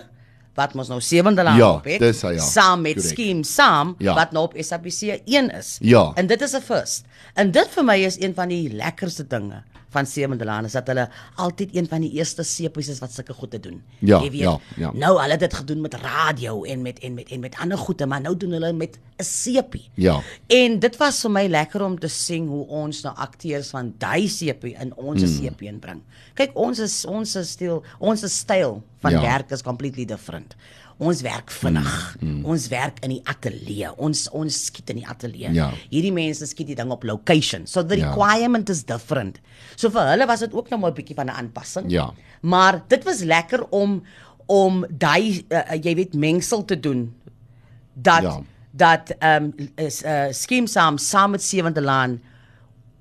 wat 0.55 0.75
ons 0.75 0.89
nou 0.89 1.01
sewende 1.01 1.43
laan 1.43 1.57
Ja, 1.57 1.71
op 1.75 1.85
het, 1.85 1.99
dis 1.99 2.21
ja. 2.21 2.39
saam 2.39 2.81
met 2.81 2.95
Correct. 2.95 3.13
Scheme 3.15 3.45
saam 3.45 3.95
Ja. 3.99 4.15
wat 4.15 4.33
nou 4.33 4.45
op 4.45 4.55
SABC 4.59 5.21
1 5.25 5.51
is. 5.51 5.77
Ja. 5.81 6.13
En 6.15 6.27
dit 6.27 6.41
is 6.41 6.53
'n 6.53 6.61
first. 6.61 7.05
En 7.35 7.51
dit 7.51 7.69
vir 7.71 7.85
my 7.85 7.95
is 8.05 8.21
een 8.21 8.35
van 8.35 8.49
die 8.49 8.73
lekkerste 8.73 9.27
dinge 9.27 9.63
van 9.95 10.07
Sewende 10.11 10.45
Laan 10.45 10.67
is 10.69 10.75
dat 10.77 10.91
hulle 10.91 11.09
altyd 11.41 11.75
een 11.77 11.89
van 11.91 12.05
die 12.05 12.11
eerste 12.19 12.45
sepies 12.47 12.91
is 12.93 13.01
wat 13.03 13.15
sulke 13.15 13.35
goede 13.37 13.61
doen. 13.61 13.81
Ja, 13.99 14.21
Jy 14.21 14.31
weet, 14.31 14.41
ja, 14.41 14.59
ja. 14.77 14.93
Nou 14.93 15.15
hulle 15.21 15.37
het 15.37 15.45
dit 15.47 15.55
gedoen 15.55 15.81
met 15.85 15.95
radio 16.03 16.63
en 16.65 16.83
met 16.83 16.99
en 16.99 17.15
met 17.15 17.31
en 17.35 17.41
met 17.41 17.59
ander 17.63 17.79
goede, 17.79 18.07
maar 18.11 18.21
nou 18.25 18.37
doen 18.37 18.57
hulle 18.59 18.73
met 18.73 18.99
'n 19.17 19.25
sepie. 19.25 19.89
Ja. 19.95 20.21
En 20.47 20.79
dit 20.79 20.97
was 20.97 21.21
vir 21.21 21.31
my 21.31 21.47
lekker 21.47 21.85
om 21.85 21.99
te 21.99 22.09
sien 22.09 22.47
hoe 22.47 22.67
ons 22.67 23.03
nou 23.03 23.15
akteurs 23.17 23.71
van 23.71 23.95
daai 23.99 24.29
sepie 24.29 24.75
in 24.75 24.95
ons 24.97 25.23
mm. 25.23 25.29
sepie 25.29 25.69
inbring. 25.69 26.03
Kyk, 26.35 26.51
ons 26.55 26.79
is 26.79 27.05
ons 27.05 27.37
is 27.37 27.51
stil, 27.51 27.83
ons 27.99 28.23
is 28.23 28.39
styl 28.39 28.83
van 28.99 29.11
Ja. 29.11 29.21
ja. 29.21 29.31
werk 29.31 29.51
is 29.51 29.63
completely 29.63 30.05
different. 30.05 30.57
Ons 30.99 31.21
werk 31.23 31.51
vinnig. 31.51 32.17
Mm, 32.21 32.29
mm. 32.29 32.45
Ons 32.45 32.69
werk 32.69 33.01
in 33.03 33.11
die 33.11 33.23
ateljee. 33.25 33.91
Ons 33.99 34.29
ons 34.31 34.59
skiet 34.67 34.91
in 34.91 34.97
die 34.97 35.07
ateljee. 35.07 35.51
Ja. 35.53 35.71
Hierdie 35.91 36.13
mense 36.13 36.47
skiet 36.47 36.67
die 36.71 36.77
ding 36.79 36.91
op 36.91 37.03
location. 37.05 37.67
So 37.67 37.83
the 37.83 37.97
Ja. 37.99 38.11
requirement 38.13 38.69
is 38.71 38.85
different. 38.85 39.41
So 39.77 39.91
vir 39.91 40.07
hulle 40.13 40.27
was 40.27 40.41
dit 40.41 40.53
ook 40.55 40.71
nou 40.71 40.81
maar 40.81 40.91
'n 40.91 40.95
bietjie 40.95 41.15
van 41.17 41.27
'n 41.27 41.31
aanpassing. 41.31 41.91
Ja. 41.91 42.13
Maar 42.43 42.83
dit 42.89 43.05
was 43.05 43.23
lekker 43.23 43.67
om 43.71 44.03
om 44.47 44.85
daai 44.91 45.45
uh, 45.49 45.73
jy 45.83 45.95
weet 45.95 46.15
mengsel 46.15 46.65
te 46.65 46.81
doen 46.81 47.15
dat 47.95 48.23
Ja. 48.23 48.29
ja. 48.31 48.43
dat 48.71 49.11
ehm 49.19 49.45
um, 49.45 49.71
is 49.77 50.03
uh, 50.03 50.27
skiem 50.31 50.67
saam 50.67 50.99
saam 50.99 51.31
met 51.31 51.43
Sewende 51.43 51.81
Laan 51.81 52.21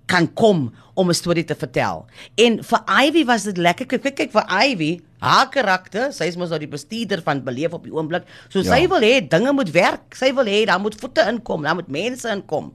kan 0.05 0.27
kom 0.33 0.71
om 0.93 1.09
'n 1.09 1.13
storie 1.13 1.43
te 1.43 1.55
vertel. 1.55 2.05
En 2.35 2.63
vir 2.63 2.79
Ivy 3.05 3.25
was 3.25 3.43
dit 3.43 3.57
lekker. 3.57 3.85
Kyk, 3.85 4.01
kyk, 4.01 4.15
kyk 4.15 4.31
vir 4.31 4.45
Ivy, 4.69 5.01
haar 5.19 5.49
karakter, 5.49 6.11
sy 6.13 6.23
is 6.25 6.35
mos 6.35 6.49
nou 6.49 6.59
die 6.59 6.67
bestuurder 6.67 7.21
van 7.21 7.43
beleef 7.43 7.73
op 7.73 7.83
die 7.83 7.93
oomblik. 7.93 8.23
So 8.49 8.59
Ja. 8.59 8.75
sy 8.75 8.87
wil 8.87 9.01
hê 9.01 9.27
dinge 9.27 9.53
moet 9.53 9.71
werk. 9.71 10.15
Sy 10.15 10.33
wil 10.33 10.45
hê 10.45 10.65
daar 10.65 10.79
moet 10.79 10.95
voete 10.95 11.21
inkom, 11.27 11.63
daar 11.63 11.75
moet 11.75 11.87
mense 11.87 12.29
inkom. 12.29 12.73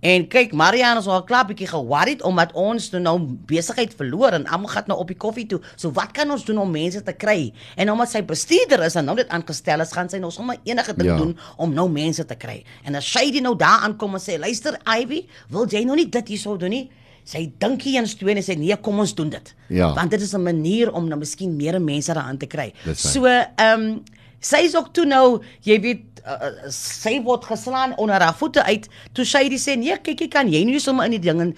En 0.00 0.26
kyk, 0.28 0.52
Marianne 0.52 1.00
is 1.00 1.06
al 1.06 1.24
klaar 1.24 1.46
bietjie 1.48 1.66
ge-worried 1.66 2.22
omdat 2.22 2.52
ons 2.52 2.88
toe 2.92 3.00
nou 3.00 3.16
besigheid 3.48 3.94
verloor 3.96 4.36
en 4.36 4.46
almal 4.46 4.68
gaan 4.68 4.84
nou 4.86 4.98
op 5.00 5.08
die 5.08 5.16
koffie 5.16 5.46
toe. 5.46 5.60
So 5.76 5.90
wat 5.96 6.12
kan 6.12 6.30
ons 6.30 6.44
doen 6.44 6.58
om 6.58 6.70
mense 6.70 7.02
te 7.02 7.12
kry? 7.12 7.52
En 7.76 7.90
omdat 7.90 8.10
sy 8.10 8.22
bestuurder 8.22 8.84
is 8.84 8.94
en 8.94 9.04
nou 9.04 9.16
dit 9.16 9.28
aangestel 9.28 9.80
is, 9.80 9.92
gaan 9.92 10.08
sy 10.08 10.18
nou 10.18 10.30
sommer 10.30 10.56
enige 10.64 10.94
ding 10.96 11.08
Ja. 11.08 11.16
doen 11.16 11.38
om 11.56 11.72
nou 11.74 11.88
mense 11.90 12.24
te 12.24 12.34
kry. 12.34 12.64
En 12.84 12.94
as 12.94 13.12
sy 13.12 13.30
die 13.30 13.40
nou 13.40 13.56
daar 13.56 13.80
aankom 13.88 14.14
en 14.14 14.20
sê, 14.20 14.38
"Luister 14.38 14.78
Ivy, 15.00 15.26
wil 15.48 15.66
jy 15.66 15.84
nou 15.84 15.96
nie 15.96 16.08
dit 16.08 16.28
hierso 16.28 16.56
doen 16.56 16.70
nie?" 16.70 16.90
Sy 17.24 17.50
dink 17.58 17.82
hier 17.82 18.00
eens 18.00 18.14
twee 18.14 18.34
en 18.34 18.42
sê, 18.42 18.56
"Nee, 18.56 18.76
kom 18.76 18.98
ons 18.98 19.14
doen 19.14 19.28
dit." 19.28 19.54
Ja. 19.68 19.94
Want 19.94 20.10
dit 20.10 20.20
is 20.20 20.32
'n 20.34 20.42
manier 20.42 20.92
om 20.92 21.08
nou 21.08 21.18
miskien 21.18 21.56
meer 21.56 21.80
mense 21.82 22.12
daaraan 22.12 22.38
te 22.38 22.46
kry. 22.46 22.72
So, 22.94 23.24
ehm 23.24 23.80
um, 23.80 24.02
sy 24.40 24.64
is 24.66 24.76
ook 24.76 24.92
toe 24.92 25.04
nou, 25.04 25.42
jy 25.66 25.80
weet, 25.80 26.22
uh, 26.26 26.70
sy 26.74 27.20
word 27.24 27.44
geslaan 27.44 27.96
onder 27.96 28.20
haar 28.20 28.36
voete 28.36 28.62
uit. 28.64 28.88
Toe 29.12 29.24
sy 29.24 29.48
die 29.48 29.58
sê, 29.58 29.76
"Nee, 29.78 29.96
kyk, 29.98 30.20
jy 30.20 30.28
kan 30.28 30.48
jy 30.48 30.64
nie 30.64 30.80
sommer 30.80 31.04
in 31.04 31.10
die 31.10 31.18
ding 31.30 31.40
en 31.40 31.56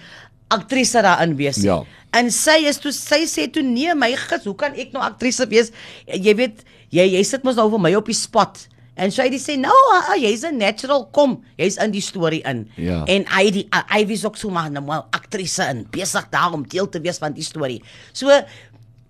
aktrise 0.49 1.01
daarin 1.01 1.35
wees 1.35 1.57
nie." 1.57 1.65
Ja. 1.65 1.83
En 2.11 2.31
sy 2.31 2.65
is 2.65 2.77
toe 2.77 2.91
sy 2.91 3.25
sê 3.29 3.49
toe 3.51 3.63
nee 3.63 3.93
my 3.95 4.15
gits, 4.15 4.45
hoe 4.45 4.55
kan 4.55 4.73
ek 4.73 4.91
nou 4.91 5.03
aktrise 5.03 5.45
wees? 5.47 5.71
Jy 6.07 6.35
weet, 6.35 6.63
jy 6.89 7.05
jy 7.05 7.23
sit 7.23 7.43
mos 7.43 7.55
nou 7.55 7.69
vir 7.69 7.79
my 7.79 7.95
op 7.95 8.05
die 8.05 8.17
spot. 8.17 8.67
En 8.99 9.13
sy 9.15 9.29
het 9.29 9.39
sê 9.39 9.55
nou, 9.59 9.75
ah, 9.95 10.15
jy's 10.19 10.43
'n 10.43 10.57
natural 10.57 11.07
kom. 11.15 11.43
Jy's 11.57 11.77
in 11.77 11.91
die 11.91 12.01
storie 12.01 12.41
in. 12.43 12.67
Ja. 12.75 13.05
En 13.05 13.25
hy 13.25 13.51
die 13.51 13.67
hy 13.71 14.05
was 14.07 14.25
ook 14.25 14.37
so 14.37 14.49
maar 14.49 14.69
'n 14.69 14.89
aktrise 15.11 15.63
in, 15.69 15.87
besig 15.89 16.29
daar 16.29 16.53
om 16.53 16.67
deel 16.67 16.89
te 16.89 16.99
wees 16.99 17.17
van 17.17 17.33
die 17.33 17.43
storie. 17.43 17.81
So 18.11 18.27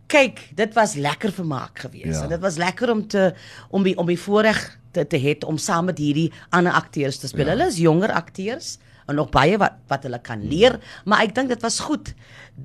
kyk, 0.10 0.42
dit 0.58 0.76
was 0.78 0.98
lekker 1.00 1.34
vermaak 1.34 1.86
geweest. 1.86 2.20
Ja. 2.20 2.26
En 2.26 2.34
dit 2.34 2.44
was 2.44 2.58
lekker 2.62 2.92
om 2.92 3.06
te 3.08 3.30
om 3.70 3.86
die 3.86 3.96
om 3.98 4.10
die 4.10 4.20
voorreg 4.20 4.62
te 4.96 5.06
te 5.08 5.20
het 5.22 5.46
om 5.46 5.58
saam 5.58 5.90
met 5.92 5.98
hierdie 6.02 6.32
ander 6.50 6.74
akteurs 6.74 7.22
te 7.22 7.30
speel. 7.30 7.46
Ja. 7.46 7.56
Hulle 7.58 7.70
is 7.70 7.82
jonger 7.82 8.14
akteurs 8.14 8.78
en 9.10 9.18
nog 9.18 9.32
baie 9.34 9.58
wat 9.58 9.80
wat 9.90 10.06
hulle 10.06 10.22
kan 10.22 10.42
leer, 10.46 10.78
maar 11.06 11.26
ek 11.26 11.34
dink 11.38 11.50
dit 11.54 11.62
was 11.66 11.80
goed 11.86 12.14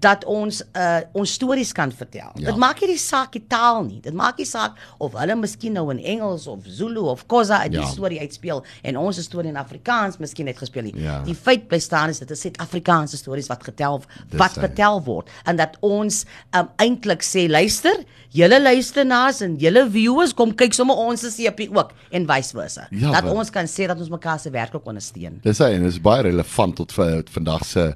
dat 0.01 0.25
ons 0.25 0.63
uh 0.77 1.01
ons 1.13 1.33
stories 1.33 1.73
kan 1.73 1.93
vertel. 1.93 2.31
Ja. 2.35 2.47
Dit 2.51 2.57
maak 2.57 2.81
nie 2.81 2.89
die 2.95 2.99
saak 2.99 3.33
die 3.33 3.45
taal 3.49 3.83
nie. 3.85 4.01
Dit 4.01 4.15
maak 4.15 4.39
nie 4.39 4.47
saak 4.49 4.73
of 4.99 5.13
hulle 5.19 5.37
miskien 5.37 5.73
nou 5.77 5.91
in 5.93 5.99
Engels 5.99 6.47
of 6.47 6.65
Zulu 6.67 7.01
of 7.11 7.27
Khoza 7.27 7.59
uit 7.63 7.73
Ja. 7.73 7.81
die 7.81 7.91
storie 7.93 8.21
uitspeel 8.21 8.65
en 8.83 8.97
ons 8.99 9.21
storie 9.23 9.49
in 9.51 9.57
Afrikaans 9.57 10.19
miskien 10.19 10.47
het 10.47 10.59
gespeel 10.59 10.83
nie. 10.83 10.95
Ja. 11.03 11.21
Die 11.27 11.35
feit 11.35 11.69
bly 11.69 11.79
staan 11.79 12.09
is 12.11 12.19
dit 12.19 12.31
is 12.31 12.41
Suid-Afrikaanse 12.41 13.17
stories 13.17 13.47
wat 13.49 13.63
getel 13.65 14.03
wat 14.33 14.53
vertel 14.53 15.03
word 15.05 15.29
en 15.45 15.57
dat 15.57 15.77
ons 15.81 16.25
um, 16.57 16.69
eintlik 16.77 17.23
sê 17.23 17.47
luister, 17.49 17.95
julle 18.35 18.59
luisteraars 18.63 19.41
en 19.47 19.57
julle 19.61 19.85
viewers 19.91 20.33
kom 20.35 20.55
kyk 20.55 20.75
sommer 20.75 20.97
ons 20.97 21.21
se 21.21 21.31
CP 21.37 21.69
ook 21.77 21.93
en 22.11 22.27
vice 22.27 22.53
versa. 22.57 22.89
Ja, 22.91 23.13
dat 23.13 23.25
want- 23.25 23.37
ons 23.39 23.51
kan 23.51 23.67
sê 23.67 23.87
dat 23.87 23.99
ons 23.99 24.09
mekaar 24.11 24.39
se 24.41 24.51
werk 24.51 24.75
ook 24.75 24.87
ondersteun. 24.87 25.39
Dis 25.43 25.59
hy 25.59 25.73
en 25.77 25.85
is 25.85 26.01
baie 26.01 26.23
relevant 26.23 26.77
tot 26.77 26.93
vir 26.93 27.23
vandag 27.31 27.65
se 27.65 27.95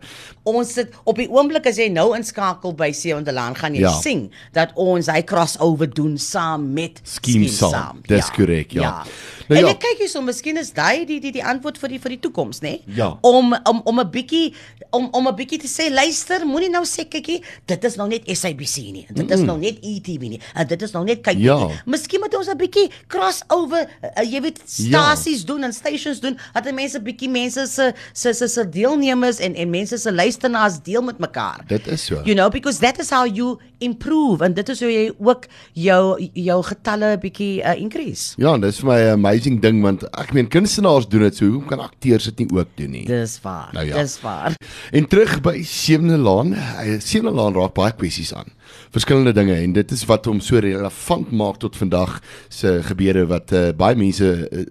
Ons 0.49 0.71
sit 0.73 0.95
op 1.05 1.17
die 1.21 1.28
oomblik 1.28 1.67
as 1.69 1.76
jy 1.76 1.88
jy 1.88 1.95
nou 1.95 2.12
inskakel 2.16 2.75
by 2.78 2.90
Sewende 2.97 3.33
Laan, 3.35 3.57
gaan 3.59 3.75
jy 3.75 3.80
Ja. 3.87 3.95
sien 4.00 4.28
dat 4.52 4.73
ons 4.76 5.09
hy 5.09 5.23
crossover 5.23 5.88
doen 5.88 6.18
saam 6.18 6.73
met 6.73 7.00
Skiem 7.04 7.47
saam. 7.49 8.02
Dis 8.07 8.30
korrek, 8.30 8.73
ja. 8.73 8.80
Nou 9.02 9.04
Nou 9.49 9.61
ja. 9.62 9.66
en 9.66 9.73
ek 9.73 9.80
kyk 9.80 10.00
hierso, 10.02 10.21
miskien 10.21 10.59
is 10.61 10.75
daai 10.76 11.07
die 11.09 11.16
die 11.25 11.30
die 11.33 11.45
antwoord 11.45 11.78
vir 11.80 11.88
die 11.95 11.99
vir 12.02 12.12
die 12.16 12.18
toekoms, 12.21 12.59
nê? 12.61 12.83
Ja. 12.92 13.14
Om 13.25 13.54
om 13.64 13.80
om 13.88 14.00
'n 14.00 14.11
bietjie 14.12 14.52
om 14.92 15.09
om 15.12 15.26
'n 15.28 15.35
bietjie 15.35 15.59
te 15.59 15.66
sê, 15.68 15.88
luister, 15.90 16.45
moenie 16.45 16.68
nou 16.68 16.85
sê 16.85 17.09
kykie, 17.09 17.42
dit 17.66 17.85
is 17.85 17.97
nou 17.97 18.09
net 18.09 18.28
SABC 18.28 18.76
nie. 18.92 19.07
Dit 19.11 19.30
is 19.30 19.40
nou 19.40 19.57
net 19.59 19.78
ETV 19.83 20.28
nie. 20.28 20.40
En 20.54 20.66
dit 20.66 20.83
is 20.83 20.92
nou 20.92 21.04
net 21.04 21.23
kyk. 21.23 21.38
Ja. 21.38 21.68
Miskien 21.87 22.21
moet 22.21 22.35
ons 22.37 22.47
'n 22.49 22.57
bietjie 22.59 22.90
crossover, 23.09 23.88
uh, 24.02 24.23
jy 24.23 24.40
weet, 24.42 24.61
stasies 24.66 25.45
doen 25.45 25.64
en 25.64 25.73
stations 25.73 26.21
doen, 26.21 26.37
dat 26.52 26.71
mense 26.75 27.00
bietjie 27.00 27.28
mense 27.30 27.66
se 27.66 27.92
se 28.12 28.33
se 28.35 28.49
se 28.49 28.68
deelnemers 28.68 29.38
en 29.38 29.54
en 29.54 29.71
mense 29.71 29.97
se 29.99 30.12
luisteraars 30.12 30.83
deel 30.83 31.02
met 31.02 31.18
mekaar. 31.18 31.64
Dit 31.78 31.92
is 31.94 32.04
so. 32.11 32.20
You 32.25 32.35
know, 32.35 32.50
because 32.50 32.80
that 32.80 32.99
is 32.99 33.11
how 33.14 33.25
you 33.26 33.58
improve 33.78 34.42
and 34.44 34.56
dit 34.58 34.68
is 34.68 34.80
hoe 34.82 34.90
jy 34.90 35.04
ook 35.18 35.47
jou 35.78 36.28
jou 36.35 36.58
getalle 36.66 37.12
bietjie 37.23 37.62
uh, 37.62 37.76
increase. 37.78 38.35
Ja, 38.40 38.56
en 38.56 38.64
dis 38.64 38.80
vir 38.82 38.88
my 38.90 38.99
'n 38.99 39.12
amazing 39.18 39.61
ding 39.62 39.82
want 39.82 40.04
ek 40.18 40.32
meen 40.35 40.49
kunstenaars 40.50 41.08
doen 41.08 41.26
dit 41.28 41.37
so, 41.37 41.47
hoekom 41.47 41.68
kan 41.68 41.85
akteurs 41.87 42.25
dit 42.30 42.38
nie 42.44 42.58
ook 42.58 42.68
doen 42.75 42.90
nie? 42.90 43.04
Dis 43.06 43.38
waar. 43.42 43.70
Nou 43.73 43.87
ja. 43.87 44.02
Dis 44.02 44.18
waar. 44.20 44.56
En 44.90 45.08
terug 45.08 45.40
by 45.40 45.62
Sewende 45.62 46.18
Laan, 46.18 46.54
eh, 46.54 46.99
Sewende 46.99 47.37
Laan 47.37 47.54
raak 47.54 47.75
baie 47.75 47.92
kwessies 47.92 48.35
aan. 48.35 48.50
Verskillende 48.90 49.32
dinge 49.32 49.54
en 49.54 49.73
dit 49.73 49.90
is 49.90 50.04
wat 50.04 50.26
hom 50.26 50.40
so 50.40 50.58
relevant 50.58 51.30
maak 51.30 51.58
tot 51.58 51.76
vandag 51.76 52.20
se 52.49 52.80
gebeure 52.82 53.26
wat 53.26 53.52
uh, 53.52 53.68
baie 53.76 53.97
mense 53.97 54.25
uh, 54.25 54.64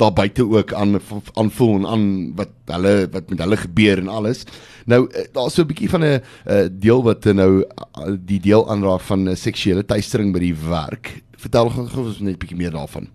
daar 0.00 0.12
buite 0.16 0.46
ook 0.48 0.72
aan 0.72 0.96
aanvoel 1.38 1.74
en 1.80 1.86
aan 1.86 2.04
wat 2.38 2.52
hulle 2.72 2.94
wat 3.12 3.30
met 3.30 3.38
hulle 3.44 3.56
gebeur 3.60 4.00
en 4.02 4.08
alles. 4.08 4.44
Nou 4.90 5.04
uh, 5.06 5.24
daar's 5.34 5.54
so 5.54 5.62
'n 5.62 5.66
bietjie 5.70 5.90
van 5.92 6.04
'n 6.04 6.20
uh, 6.48 6.66
deel 6.72 7.02
wat 7.04 7.26
uh, 7.26 7.32
nou 7.34 7.62
uh, 7.62 8.16
die 8.18 8.40
deel 8.40 8.64
aanraak 8.70 9.00
van 9.00 9.28
uh, 9.28 9.34
seksuele 9.36 9.84
teistering 9.84 10.32
by 10.32 10.40
die 10.40 10.56
werk. 10.56 11.22
Vertel 11.36 11.68
ons 11.96 12.20
net 12.20 12.34
'n 12.34 12.38
bietjie 12.38 12.56
meer 12.56 12.70
daarvan. 12.72 13.08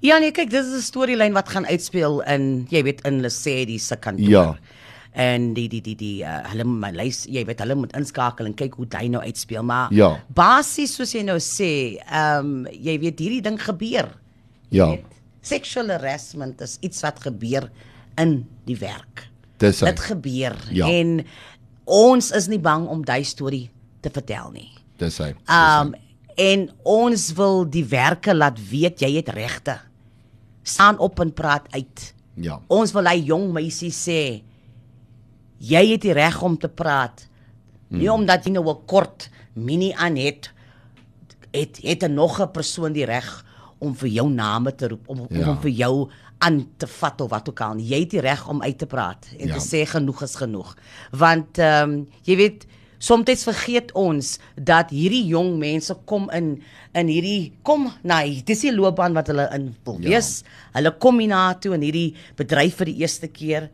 Ja 0.00 0.18
nee, 0.18 0.30
kyk, 0.30 0.50
dis 0.50 0.66
'n 0.66 0.80
storielyn 0.82 1.32
wat 1.32 1.48
gaan 1.48 1.66
uitspeel 1.66 2.20
in 2.22 2.66
jy 2.70 2.82
weet 2.82 3.00
in 3.06 3.20
Lesedi 3.20 3.78
se 3.78 3.96
kantoor. 3.96 4.28
Ja. 4.30 4.58
En 5.12 5.54
die 5.54 5.68
die 5.68 5.80
die 5.82 5.96
die 5.96 6.22
uh, 6.22 6.38
hulle 6.52 6.64
my 6.64 6.90
lys, 6.94 7.24
jy 7.26 7.44
weet 7.44 7.58
hulle 7.58 7.74
moet 7.74 7.96
inskakel 7.96 8.46
en 8.46 8.54
kyk 8.54 8.74
hoe 8.78 8.86
hy 8.94 9.08
nou 9.08 9.22
uitspeel, 9.22 9.62
maar 9.64 9.88
Ja. 9.90 10.20
basies 10.34 10.94
soos 10.94 11.12
jy 11.12 11.22
nou 11.22 11.38
sê, 11.38 11.98
ehm 12.06 12.46
um, 12.46 12.66
jy 12.70 12.98
weet 12.98 13.18
hierdie 13.18 13.42
ding 13.42 13.58
gebeur. 13.58 14.06
Ja. 14.70 14.90
weet, 14.90 15.04
Sexual 15.48 15.88
harassment 15.94 16.60
is 16.64 16.76
iets 16.84 17.00
wat 17.04 17.20
gebeur 17.24 17.70
in 18.20 18.42
die 18.68 18.76
werk. 18.80 19.28
Dis. 19.58 19.80
Dit 19.82 20.00
gebeur 20.00 20.56
Ja. 20.70 20.86
en 20.86 21.24
ons 21.84 22.30
is 22.36 22.46
nie 22.48 22.58
bang 22.62 22.86
om 22.88 23.04
daai 23.04 23.24
storie 23.24 23.70
te 24.02 24.10
vertel 24.10 24.50
nie. 24.52 24.70
Dis 25.00 25.18
hy. 25.18 25.32
Um 25.48 25.94
en 26.38 26.68
ons 26.86 27.32
wil 27.34 27.64
die 27.66 27.84
werke 27.90 28.34
laat 28.34 28.58
weet 28.70 29.00
jy 29.02 29.16
het 29.16 29.28
regte. 29.34 29.78
Staan 30.62 30.98
op 31.02 31.18
en 31.20 31.32
praat 31.34 31.66
uit. 31.74 32.14
Ja. 32.36 32.60
Ons 32.68 32.92
wil 32.94 33.08
hy 33.10 33.16
jong 33.26 33.48
meisie 33.52 33.90
sê 33.90 34.42
jy 35.58 35.82
het 35.92 36.02
die 36.04 36.12
reg 36.14 36.42
om 36.42 36.58
te 36.58 36.68
praat. 36.68 37.24
Nie 37.90 38.06
Hmm. 38.08 38.20
omdat 38.20 38.44
jy 38.44 38.52
nou 38.52 38.68
'n 38.70 38.86
kort 38.86 39.30
mini 39.54 39.92
aan 39.96 40.16
het 40.16 40.50
het 41.52 41.78
het 41.82 42.02
'n 42.04 42.14
nog 42.14 42.38
'n 42.40 42.50
persoon 42.52 42.92
die 42.92 43.04
reg 43.06 43.44
om 43.78 43.94
vir 43.94 44.08
jou 44.08 44.28
name 44.30 44.74
te 44.74 44.88
roep 44.88 45.08
om, 45.08 45.26
Ja. 45.30 45.50
om 45.50 45.60
vir 45.60 45.70
jou 45.70 46.08
aan 46.38 46.68
te 46.76 46.86
vat 46.86 47.20
of 47.20 47.30
wat 47.30 47.48
ook 47.48 47.60
al. 47.60 47.76
Jy 47.78 48.00
het 48.00 48.10
die 48.10 48.20
reg 48.20 48.48
om 48.48 48.62
uit 48.62 48.78
te 48.78 48.86
praat 48.86 49.26
en 49.38 49.48
Ja. 49.48 49.54
te 49.58 49.60
sê 49.60 49.86
genoeg 49.86 50.22
is 50.22 50.34
genoeg. 50.34 50.76
Want 51.10 51.58
ehm 51.58 51.90
um, 51.90 52.08
jy 52.22 52.36
weet 52.36 52.66
Soms 53.00 53.44
vergeet 53.44 53.92
ons 53.94 54.38
dat 54.56 54.90
hierdie 54.90 55.26
jong 55.30 55.58
mense 55.58 55.94
kom 56.04 56.30
in 56.34 56.62
in 56.98 57.06
hierdie 57.06 57.52
kom 57.62 57.92
na 58.02 58.22
nee, 58.24 58.42
dis 58.42 58.60
die 58.60 58.72
loopbaan 58.74 59.14
wat 59.14 59.28
hulle 59.30 59.48
in 59.54 59.68
wil 59.84 59.98
Ja. 60.00 60.08
wees. 60.08 60.42
Hulle 60.74 60.90
kom 60.98 61.18
hiernatoe 61.18 61.74
in 61.74 61.82
hierdie 61.82 62.14
bedryf 62.36 62.74
vir 62.76 62.86
die 62.86 62.96
eerste 62.96 63.28
keer 63.28 63.70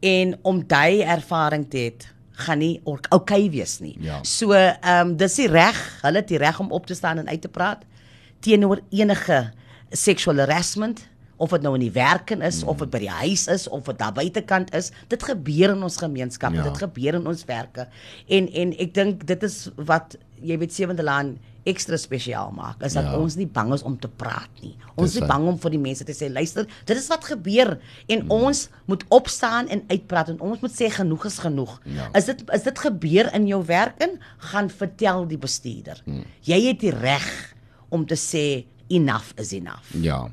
en 0.00 0.36
om 0.42 0.62
daai 0.66 1.02
ervaring 1.02 1.66
te 1.70 1.78
het 1.78 2.06
gaan 2.32 2.58
nie 2.58 2.80
oukei 2.84 3.10
okay 3.10 3.50
wees 3.50 3.80
nie. 3.80 3.96
Ja. 4.00 4.20
So 4.22 4.52
ehm 4.52 5.08
um, 5.08 5.16
dis 5.16 5.34
die 5.34 5.48
reg, 5.48 5.98
hulle 6.02 6.16
het 6.22 6.28
die 6.28 6.38
reg 6.38 6.60
om 6.60 6.70
op 6.72 6.86
te 6.86 6.94
staan 6.94 7.18
en 7.18 7.28
uit 7.28 7.42
te 7.42 7.48
praat 7.48 7.82
teenoor 8.44 8.80
enige 8.90 9.40
sexual 9.92 10.42
harassment 10.42 11.04
of 11.42 11.50
dit 11.50 11.64
nou 11.64 11.72
in 11.74 11.82
die 11.86 11.94
werken 11.94 12.42
is 12.46 12.60
mm. 12.62 12.68
of 12.70 12.82
dit 12.84 12.90
by 12.92 13.00
die 13.02 13.14
huis 13.22 13.46
is 13.50 13.64
of 13.68 13.86
dit 13.88 13.98
daar 13.98 14.14
buitekant 14.14 14.70
is 14.78 14.92
dit 15.10 15.22
gebeur 15.26 15.72
in 15.74 15.82
ons 15.82 15.96
gemeenskappe 15.98 16.60
Ja. 16.60 16.66
dit 16.68 16.82
gebeur 16.84 17.18
in 17.18 17.26
ons 17.26 17.44
werke 17.48 17.88
en 18.28 18.50
en 18.52 18.74
ek 18.78 18.92
dink 18.94 19.24
dit 19.26 19.42
is 19.48 19.64
wat 19.76 20.14
jy 20.42 20.58
weet 20.58 20.74
Sewende 20.74 21.02
Laan 21.06 21.36
ekstra 21.66 21.96
spesiaal 21.98 22.50
maak 22.54 22.82
is 22.82 22.94
dat 22.98 23.04
Ja. 23.06 23.16
ons 23.18 23.36
nie 23.38 23.46
bang 23.46 23.72
is 23.74 23.82
om 23.86 23.96
te 23.98 24.08
praat 24.08 24.50
nie 24.62 24.74
ons 24.96 25.14
is 25.14 25.20
nie 25.20 25.28
bang 25.28 25.46
om 25.50 25.58
vir 25.58 25.70
die 25.74 25.78
mense 25.82 26.04
te 26.06 26.14
sê 26.14 26.30
luister 26.30 26.66
dit 26.86 26.96
is 26.96 27.08
wat 27.10 27.24
gebeur 27.24 27.78
en 28.08 28.24
mm. 28.24 28.30
ons 28.30 28.68
moet 28.86 29.04
opstaan 29.08 29.68
en 29.68 29.82
uitpraat 29.90 30.28
en 30.34 30.40
ons 30.40 30.60
moet 30.62 30.74
sê 30.74 30.90
genoeg 30.94 31.26
is 31.26 31.38
genoeg 31.38 31.80
Ja. 31.84 32.10
is 32.18 32.24
dit 32.30 32.44
is 32.54 32.62
dit 32.62 32.78
gebeur 32.78 33.30
in 33.34 33.46
jou 33.46 33.64
werk 33.66 33.98
in 34.02 34.18
gaan 34.52 34.70
vertel 34.70 35.26
die 35.26 35.38
bestuurder 35.38 36.02
mm. 36.04 36.22
jy 36.42 36.60
het 36.68 36.80
die 36.80 36.94
reg 36.94 37.51
om 37.92 38.06
te 38.08 38.16
sê 38.18 38.46
enough 38.92 39.32
is 39.38 39.52
enough 39.52 39.92
Ja. 40.02 40.24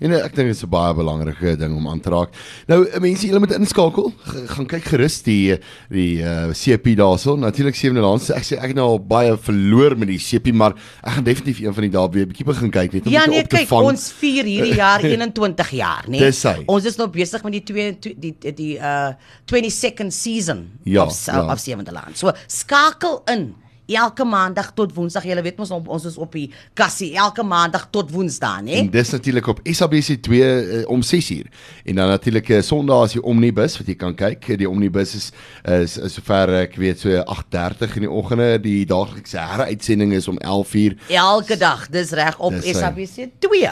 En 0.00 0.10
eh, 0.14 0.24
ek 0.24 0.32
dink 0.34 0.48
dit 0.48 0.56
is 0.56 0.62
'n 0.64 0.70
baie 0.72 0.94
belangrike 0.96 1.56
ding 1.60 1.74
om 1.76 1.88
aan 1.88 2.00
te 2.00 2.08
raak. 2.10 2.30
Nou 2.66 2.86
eh, 2.88 3.00
mense, 3.04 3.26
julle 3.26 3.38
moet 3.38 3.52
inskakel. 3.52 4.12
G 4.24 4.44
gaan 4.54 4.66
kyk 4.66 4.84
gerus 4.88 5.18
die 5.22 5.58
die 5.92 6.22
uh, 6.24 6.48
CP 6.56 6.94
daarso. 6.96 7.36
Natuurlik 7.36 7.76
sewende 7.76 8.00
laaste. 8.00 8.32
Ek 8.34 8.44
sê 8.48 8.56
ek 8.56 8.72
het 8.72 8.78
nou 8.78 8.86
al 8.96 8.98
baie 8.98 9.36
verloor 9.36 9.92
met 10.00 10.08
die 10.08 10.18
CP, 10.18 10.52
maar 10.56 10.72
ek 11.04 11.12
gaan 11.18 11.24
definitief 11.24 11.60
een 11.60 11.74
van 11.74 11.82
die 11.86 11.90
dae 11.92 12.08
weer 12.10 12.24
'n 12.24 12.28
bietjie 12.32 12.46
begin 12.46 12.70
kyk 12.70 12.92
net 12.92 13.06
om 13.06 13.12
Ja 13.12 13.26
nee, 13.26 13.42
op 13.42 13.48
te 13.48 13.56
kyk, 13.56 13.68
vang. 13.68 13.86
ons 13.92 14.12
vier 14.12 14.44
hierdie 14.44 14.74
jaar 14.82 15.00
21 15.04 15.70
jaar, 15.70 16.04
nee. 16.08 16.20
Dis 16.20 16.42
hy. 16.42 16.62
Ons 16.66 16.84
is 16.84 16.96
nou 16.96 17.08
besig 17.08 17.42
met 17.44 17.52
die 17.52 17.62
twee 17.62 17.92
die 18.00 18.16
die, 18.18 18.52
die 18.54 18.76
uh 18.78 19.12
22nd 19.52 20.10
season 20.12 20.70
Ja, 20.84 21.04
of 21.04 21.26
ja. 21.26 21.52
of 21.52 21.58
Sewende 21.58 21.92
Laan. 21.92 22.14
So 22.14 22.32
skakel 22.48 23.22
in 23.28 23.54
elke 23.86 24.24
maandag 24.24 24.72
tot 24.74 24.94
woensdag. 24.94 25.24
Jy 25.24 25.42
weet 25.42 25.56
mos 25.58 25.70
op- 25.70 25.88
ons 25.88 26.04
is 26.04 26.16
op 26.16 26.32
die 26.32 26.50
kassie 26.74 27.14
elke 27.16 27.42
maandag 27.42 27.88
tot 27.90 28.10
woensdag, 28.10 28.62
nee. 28.62 28.76
En 28.76 28.90
dis 28.90 29.10
natuurlik 29.10 29.46
op 29.46 29.60
SABC2 29.64 30.30
uh, 30.30 30.88
om 30.88 31.02
6uur. 31.02 31.46
En 31.84 31.94
dan 31.94 32.08
natuurlik 32.08 32.48
uh, 32.48 32.60
Sondag 32.62 33.04
is 33.04 33.12
die 33.12 33.22
Omnibus 33.22 33.76
wat 33.78 33.86
jy 33.86 33.94
kan 33.94 34.14
kyk. 34.14 34.58
Die 34.58 34.68
Omnibus 34.70 35.14
is 35.14 35.30
is, 35.64 35.98
is 35.98 36.14
sover 36.14 36.54
ek 36.62 36.76
weet 36.76 37.00
so 37.00 37.08
8:30 37.10 37.94
in 37.94 38.06
die 38.06 38.10
oggende. 38.10 38.60
Die 38.60 38.84
daaglikse 38.86 39.38
heruitsending 39.38 40.12
is 40.12 40.28
om 40.28 40.38
11uur. 40.38 40.96
Elke 41.08 41.56
dag, 41.56 41.88
dis 41.88 42.10
reg 42.10 42.38
op 42.38 42.52
Dis 42.52 42.64
hy. 42.64 42.72
SABC 42.72 43.28
2. 43.38 43.70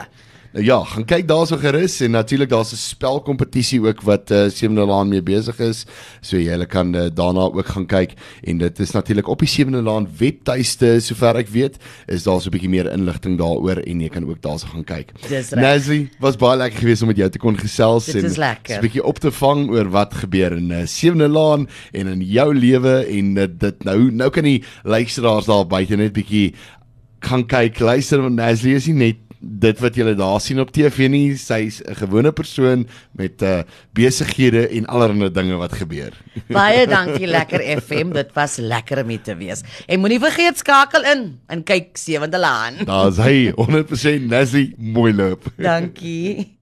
Nou 0.52 0.64
ja, 0.64 0.82
gaan 0.84 1.06
kyk 1.08 1.24
daarso 1.30 1.56
gerus 1.56 1.94
en 2.04 2.12
natuurlik 2.12 2.50
daar's 2.50 2.72
'n 2.72 2.76
spelkompetisie 2.76 3.80
ook 3.80 4.02
wat 4.02 4.30
uh, 4.30 4.50
Sewende 4.50 4.84
Laan 4.84 5.08
mee 5.08 5.22
besig 5.22 5.58
is. 5.58 5.86
So 6.20 6.36
jy 6.36 6.66
kan 6.66 6.94
uh, 6.94 7.08
daarna 7.14 7.40
ook 7.40 7.66
gaan 7.66 7.86
kyk 7.86 8.12
en 8.44 8.58
dit 8.58 8.78
is 8.78 8.90
natuurlik 8.90 9.28
op 9.28 9.38
die 9.38 9.48
Sewende 9.48 9.82
Laan 9.82 10.08
webtuiste 10.18 11.00
sover 11.00 11.36
ek 11.36 11.48
weet, 11.48 11.76
is 12.06 12.22
daar 12.22 12.40
so 12.40 12.48
'n 12.48 12.52
bietjie 12.52 12.68
meer 12.68 12.92
inligting 12.92 13.38
daaroor 13.38 13.80
en 13.80 14.00
jy 14.00 14.08
kan 14.08 14.28
ook 14.28 14.42
daarso 14.42 14.66
gaan 14.66 14.84
kyk. 14.84 15.12
Nazzy, 15.56 16.08
was 16.20 16.36
baie 16.36 16.58
lekker 16.58 16.80
geweest 16.80 17.02
om 17.02 17.08
met 17.08 17.16
jou 17.16 17.30
te 17.30 17.38
kon 17.38 17.56
gesels 17.56 18.04
Dit 18.04 18.16
en 18.16 18.30
'n 18.68 18.80
bietjie 18.80 19.04
op 19.04 19.18
te 19.18 19.32
vang 19.32 19.70
oor 19.70 19.88
wat 19.88 20.14
gebeur 20.14 20.52
in 20.52 20.70
uh, 20.70 20.84
Sewende 20.84 21.28
Laan 21.28 21.68
en 21.92 22.06
in 22.06 22.20
jou 22.20 22.54
lewe 22.54 23.06
en 23.06 23.36
uh, 23.36 23.46
dit 23.58 23.84
nou 23.84 24.10
nou 24.12 24.30
kan 24.30 24.44
die 24.44 24.62
luisteraars 24.84 25.46
daar 25.46 25.66
buite 25.66 25.96
net 25.96 26.12
bietjie 26.12 26.52
gaan 27.20 27.46
kyk, 27.46 27.78
luister 27.78 28.20
want 28.20 28.34
Nazzy 28.34 28.74
is 28.74 28.86
nie 28.86 28.94
net 28.94 29.31
dit 29.42 29.80
wat 29.82 29.96
jy 29.98 30.14
daar 30.14 30.40
sien 30.40 30.60
op 30.62 30.70
TV 30.74 31.08
nie, 31.10 31.36
sy's 31.36 31.82
'n 31.82 31.94
gewone 31.98 32.32
persoon 32.32 32.86
met 33.12 33.42
uh 33.42 33.62
besighede 33.92 34.68
en 34.68 34.86
allerlei 34.86 35.30
dinge 35.30 35.56
wat 35.56 35.72
gebeur. 35.72 36.12
Baie 36.48 36.86
dankie 36.86 37.26
Lekker 37.26 37.60
FM. 37.82 38.12
Dit 38.12 38.32
was 38.34 38.56
lekker 38.56 39.02
om 39.02 39.08
hier 39.08 39.22
te 39.22 39.36
wees. 39.36 39.62
En 39.86 40.00
moenie 40.00 40.20
vergeet 40.20 40.58
skakel 40.58 41.04
in 41.04 41.40
en 41.46 41.62
kyk 41.62 41.96
Sewende 41.96 42.38
Laan. 42.38 42.84
Daar's 42.84 43.16
hy 43.16 43.52
100% 43.52 44.28
Nazzy 44.28 44.72
mooi 44.78 45.12
loop. 45.12 45.44
Dankie. 45.56 46.60